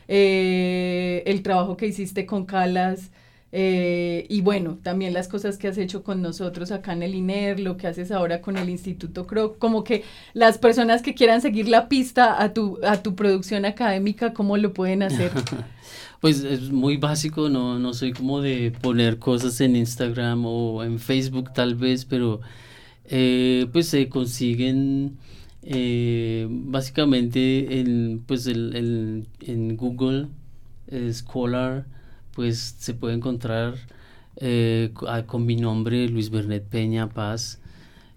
eh, 0.09 1.23
el 1.27 1.42
trabajo 1.42 1.77
que 1.77 1.87
hiciste 1.87 2.27
con 2.27 2.45
Calas. 2.47 3.11
Eh, 3.55 4.27
y 4.31 4.41
bueno, 4.41 4.79
también 4.83 5.12
las 5.12 5.29
cosas 5.29 5.59
que 5.59 5.69
has 5.69 5.77
hecho 5.77 6.03
con 6.03 6.23
nosotros 6.23 6.73
acá 6.73 6.95
en 6.95 7.03
el 7.03 7.15
INER, 7.15 7.61
lo 7.61 7.77
que 7.77 7.87
haces 7.87 8.11
ahora 8.11 8.41
con 8.41 8.57
el 8.57 8.71
Instituto 8.71 9.27
CROC, 9.27 9.59
como 9.59 9.85
que 9.85 10.05
las 10.33 10.57
personas 10.57 11.03
que 11.03 11.15
quieran 11.15 11.43
seguir 11.43 11.69
la 11.69 11.88
pista 11.88 12.43
a 12.43 12.55
tu, 12.55 12.79
a 12.83 13.03
tu 13.03 13.15
producción 13.15 13.67
académica, 13.67 14.33
¿cómo 14.33 14.57
lo 14.57 14.73
pueden 14.73 15.03
hacer? 15.03 15.31
Pues 16.21 16.45
es 16.45 16.71
muy 16.71 16.99
básico, 16.99 17.49
no, 17.49 17.81
no 17.81 17.95
soy 17.95 18.12
como 18.12 18.41
de 18.41 18.73
poner 18.81 19.19
cosas 19.19 19.61
en 19.61 19.75
Instagram 19.75 20.47
o 20.47 20.85
en 20.85 21.01
Facebook 21.01 21.53
tal 21.53 21.75
vez, 21.75 22.05
pero 22.05 22.41
eh, 23.07 23.67
pues 23.73 23.88
se 23.88 24.09
consiguen 24.09 25.19
eh, 25.62 26.47
básicamente 26.49 27.81
en, 27.81 28.23
pues 28.25 28.47
el, 28.47 29.27
en 29.41 29.77
Google 29.77 30.29
eh, 30.87 31.12
Scholar, 31.12 31.87
pues 32.35 32.77
se 32.79 32.95
puede 32.95 33.14
encontrar 33.14 33.75
eh, 34.37 34.92
ah, 35.07 35.23
con 35.27 35.47
mi 35.47 35.57
nombre 35.57 36.09
Luis 36.09 36.31
Bernet 36.31 36.64
Peña 36.64 37.09
Paz. 37.09 37.61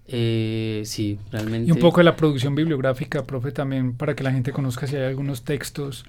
Eh, 0.08 0.82
sí, 0.84 1.18
realmente. 1.32 1.68
Y 1.68 1.72
un 1.72 1.78
poco 1.78 1.98
de 2.00 2.04
la 2.04 2.16
producción 2.16 2.54
bibliográfica, 2.54 3.24
profe, 3.24 3.50
también 3.52 3.94
para 3.94 4.14
que 4.14 4.22
la 4.22 4.32
gente 4.32 4.52
conozca 4.52 4.86
si 4.86 4.96
hay 4.96 5.04
algunos 5.04 5.42
textos. 5.42 6.04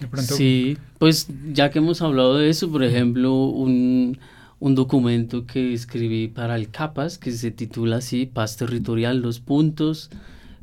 De 0.00 0.08
pronto, 0.08 0.34
Sí, 0.34 0.76
pues 0.98 1.28
ya 1.52 1.70
que 1.70 1.78
hemos 1.78 2.02
hablado 2.02 2.36
de 2.36 2.50
eso, 2.50 2.70
por 2.70 2.82
ejemplo, 2.84 3.32
un, 3.46 4.18
un 4.58 4.74
documento 4.74 5.46
que 5.46 5.72
escribí 5.72 6.28
para 6.28 6.56
el 6.56 6.70
CAPAS, 6.70 7.18
que 7.18 7.30
se 7.32 7.50
titula 7.50 7.96
así, 7.96 8.26
Paz 8.26 8.56
Territorial, 8.56 9.22
dos 9.22 9.40
puntos, 9.40 10.10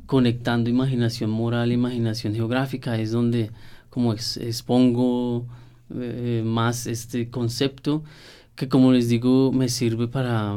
conectando 0.06 0.70
imaginación 0.70 1.30
moral 1.30 1.72
imaginación 1.72 2.34
geográfica, 2.34 2.98
es 3.00 3.10
donde 3.10 3.50
como 3.90 4.12
ex- 4.12 4.36
expongo 4.36 5.46
eh, 6.00 6.42
más 6.44 6.86
este 6.86 7.30
concepto 7.30 8.02
que 8.56 8.68
como 8.68 8.92
les 8.92 9.08
digo 9.08 9.50
me 9.52 9.68
sirve 9.68 10.06
para 10.08 10.56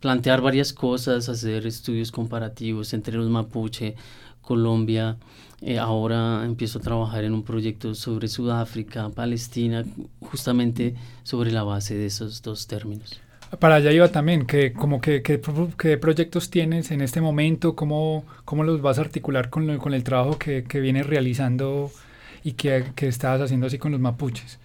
plantear 0.00 0.40
varias 0.40 0.72
cosas, 0.72 1.28
hacer 1.28 1.66
estudios 1.66 2.10
comparativos 2.10 2.92
entre 2.92 3.16
los 3.16 3.28
mapuche 3.30 3.94
Colombia. 4.42 5.16
Eh, 5.62 5.78
ahora 5.78 6.42
empiezo 6.44 6.78
a 6.78 6.82
trabajar 6.82 7.22
en 7.22 7.34
un 7.34 7.42
proyecto 7.44 7.94
sobre 7.94 8.26
Sudáfrica, 8.28 9.10
Palestina, 9.10 9.84
justamente 10.20 10.94
sobre 11.22 11.52
la 11.52 11.62
base 11.62 11.94
de 11.94 12.06
esos 12.06 12.42
dos 12.42 12.66
términos. 12.66 13.20
Para 13.58 13.76
allá 13.76 13.92
iba 13.92 14.08
también, 14.08 14.46
que 14.46 14.72
como 14.72 15.00
que, 15.00 15.22
que, 15.22 15.40
qué 15.76 15.98
proyectos 15.98 16.50
tienes 16.50 16.90
en 16.92 17.00
este 17.00 17.20
momento, 17.20 17.74
cómo, 17.76 18.24
cómo 18.44 18.64
los 18.64 18.80
vas 18.80 18.98
a 18.98 19.02
articular 19.02 19.50
con, 19.50 19.66
lo- 19.66 19.78
con 19.78 19.92
el 19.92 20.02
trabajo 20.02 20.38
que, 20.38 20.64
que 20.64 20.80
vienes 20.80 21.06
realizando 21.06 21.90
y 22.42 22.52
que, 22.52 22.92
que 22.94 23.08
estás 23.08 23.40
haciendo 23.40 23.66
así 23.66 23.78
con 23.78 23.92
los 23.92 24.00
mapuches. 24.00 24.58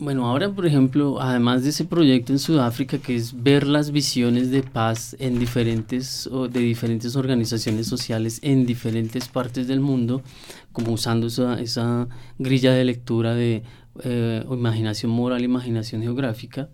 Bueno, 0.00 0.28
ahora, 0.28 0.48
por 0.52 0.64
ejemplo, 0.64 1.20
además 1.20 1.64
de 1.64 1.70
ese 1.70 1.84
proyecto 1.84 2.32
en 2.32 2.38
Sudáfrica, 2.38 2.98
que 2.98 3.16
es 3.16 3.42
ver 3.42 3.66
las 3.66 3.90
visiones 3.90 4.52
de 4.52 4.62
paz 4.62 5.16
en 5.18 5.40
diferentes, 5.40 6.28
o 6.28 6.46
de 6.46 6.60
diferentes 6.60 7.16
organizaciones 7.16 7.88
sociales 7.88 8.38
en 8.44 8.64
diferentes 8.64 9.26
partes 9.26 9.66
del 9.66 9.80
mundo, 9.80 10.22
como 10.70 10.92
usando 10.92 11.26
esa, 11.26 11.60
esa 11.60 12.06
grilla 12.38 12.72
de 12.74 12.84
lectura 12.84 13.34
de 13.34 13.64
eh, 14.04 14.44
imaginación 14.48 15.10
moral, 15.10 15.42
imaginación 15.42 16.02
geográfica. 16.02 16.68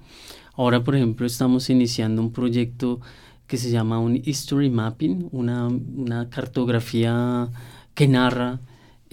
Ahora, 0.55 0.85
por 0.85 0.95
ejemplo, 0.95 1.27
estamos 1.27 1.71
iniciando 1.71 2.21
un 2.21 2.31
proyecto 2.31 3.01
que 3.47 3.57
se 3.57 3.71
llama 3.71 4.01
un 4.01 4.21
History 4.23 4.69
Mapping, 4.69 5.31
una, 5.33 5.69
una 5.69 6.29
cartografía 6.29 7.49
que 7.95 8.07
narra 8.07 8.61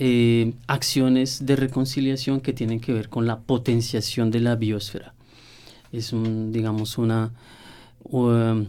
eh, 0.04 0.54
acciones 0.66 1.46
de 1.46 1.56
reconciliación 1.56 2.42
que 2.42 2.54
tienen 2.54 2.80
que 2.80 2.92
ver 2.92 3.08
con 3.10 3.28
la 3.28 3.40
potenciación 3.42 4.32
de 4.32 4.40
la 4.40 4.56
biosfera. 4.56 5.14
Es 5.92 6.12
un, 6.12 6.52
digamos, 6.52 6.98
una, 6.98 7.32
um, 8.04 8.66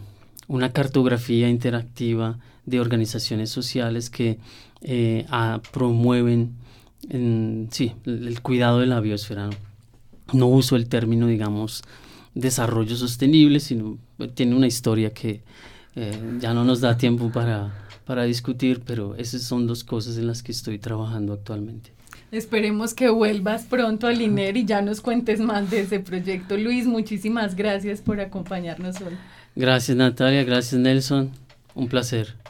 una 0.47 0.71
cartografía 0.71 1.49
interactiva 1.49 2.37
de 2.67 2.79
organizaciones 2.79 3.49
sociales 3.49 4.11
que 4.11 4.37
eh, 4.81 5.25
a- 5.29 5.59
promueven 5.71 6.51
en- 7.09 7.67
sí, 7.71 7.93
el, 8.05 8.27
el 8.27 8.41
cuidado 8.41 8.79
de 8.79 8.85
la 8.85 8.99
biosfera. 8.99 9.47
¿no? 9.47 9.53
No 10.33 10.47
uso 10.47 10.75
el 10.75 10.87
término, 10.87 11.25
digamos, 11.25 11.81
desarrollo 12.35 12.95
sostenible, 12.95 13.59
sino 13.59 13.97
eh, 14.19 14.27
tiene 14.27 14.55
una 14.55 14.67
historia 14.67 15.09
que 15.11 15.41
eh, 15.95 16.37
ya 16.39 16.53
no 16.53 16.63
nos 16.63 16.79
da 16.81 16.95
tiempo 16.95 17.31
para, 17.31 17.71
para 18.05 18.23
discutir, 18.23 18.81
pero 18.85 19.15
esas 19.15 19.41
son 19.43 19.67
dos 19.67 19.83
cosas 19.83 20.17
en 20.17 20.27
las 20.27 20.43
que 20.43 20.51
estoy 20.51 20.79
trabajando 20.79 21.33
actualmente. 21.33 21.91
Esperemos 22.31 22.93
que 22.93 23.09
vuelvas 23.09 23.63
pronto 23.63 24.07
al 24.07 24.21
INER 24.21 24.57
y 24.57 24.65
ya 24.65 24.81
nos 24.81 25.01
cuentes 25.01 25.39
más 25.39 25.69
de 25.69 25.81
ese 25.81 25.99
proyecto. 25.99 26.57
Luis, 26.57 26.87
muchísimas 26.87 27.55
gracias 27.55 28.01
por 28.01 28.19
acompañarnos 28.19 28.99
hoy. 29.01 29.13
Gracias 29.55 29.95
Natalia, 29.95 30.43
gracias 30.43 30.81
Nelson, 30.81 31.31
un 31.75 31.87
placer. 31.87 32.42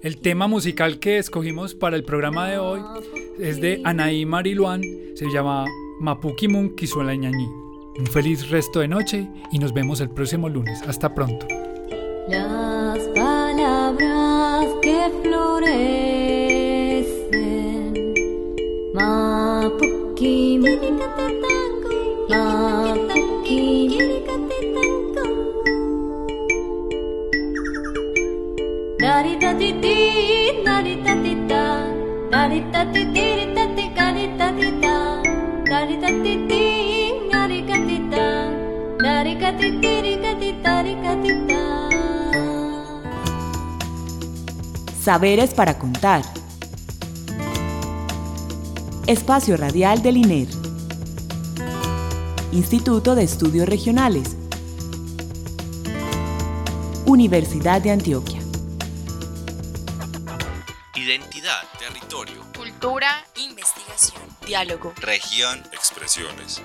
El 0.02 0.22
tema 0.22 0.48
musical 0.48 1.00
que 1.00 1.18
escogimos 1.18 1.76
para 1.76 1.96
el 1.96 2.04
programa 2.04 2.50
de 2.50 2.58
hoy 2.58 2.82
es 3.40 3.62
de 3.62 3.82
Anaí 3.84 4.26
Mariluán, 4.26 4.82
se 5.16 5.30
llama 5.32 5.66
Mapukimun 6.00 6.76
Kisuelañañi. 6.76 7.48
Un 7.98 8.08
feliz 8.08 8.50
resto 8.50 8.80
de 8.80 8.88
noche 8.88 9.28
y 9.52 9.60
nos 9.60 9.74
vemos 9.74 10.00
el 10.00 10.10
próximo 10.10 10.48
lunes. 10.48 10.82
Hasta 10.88 11.14
pronto. 11.14 11.46
Las 12.30 13.00
palabras 13.10 14.68
que 14.82 15.12
florecen. 15.22 15.84
Mapuki, 18.94 20.60
Mapuki. 20.60 20.80
Saberes 45.02 45.54
para 45.54 45.78
contar. 45.78 46.22
Espacio 49.06 49.58
Radial 49.58 50.02
del 50.02 50.16
INER. 50.16 50.48
Instituto 52.54 53.16
de 53.16 53.24
Estudios 53.24 53.68
Regionales. 53.68 54.38
Universidad 57.06 57.82
de 57.82 57.92
Antioquia. 57.92 58.39
Diálogo. 64.64 64.94
región, 64.98 65.64
expresiones. 65.72 66.62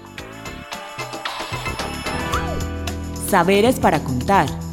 Saberes 3.29 3.79
para 3.79 4.01
contar. 4.01 4.64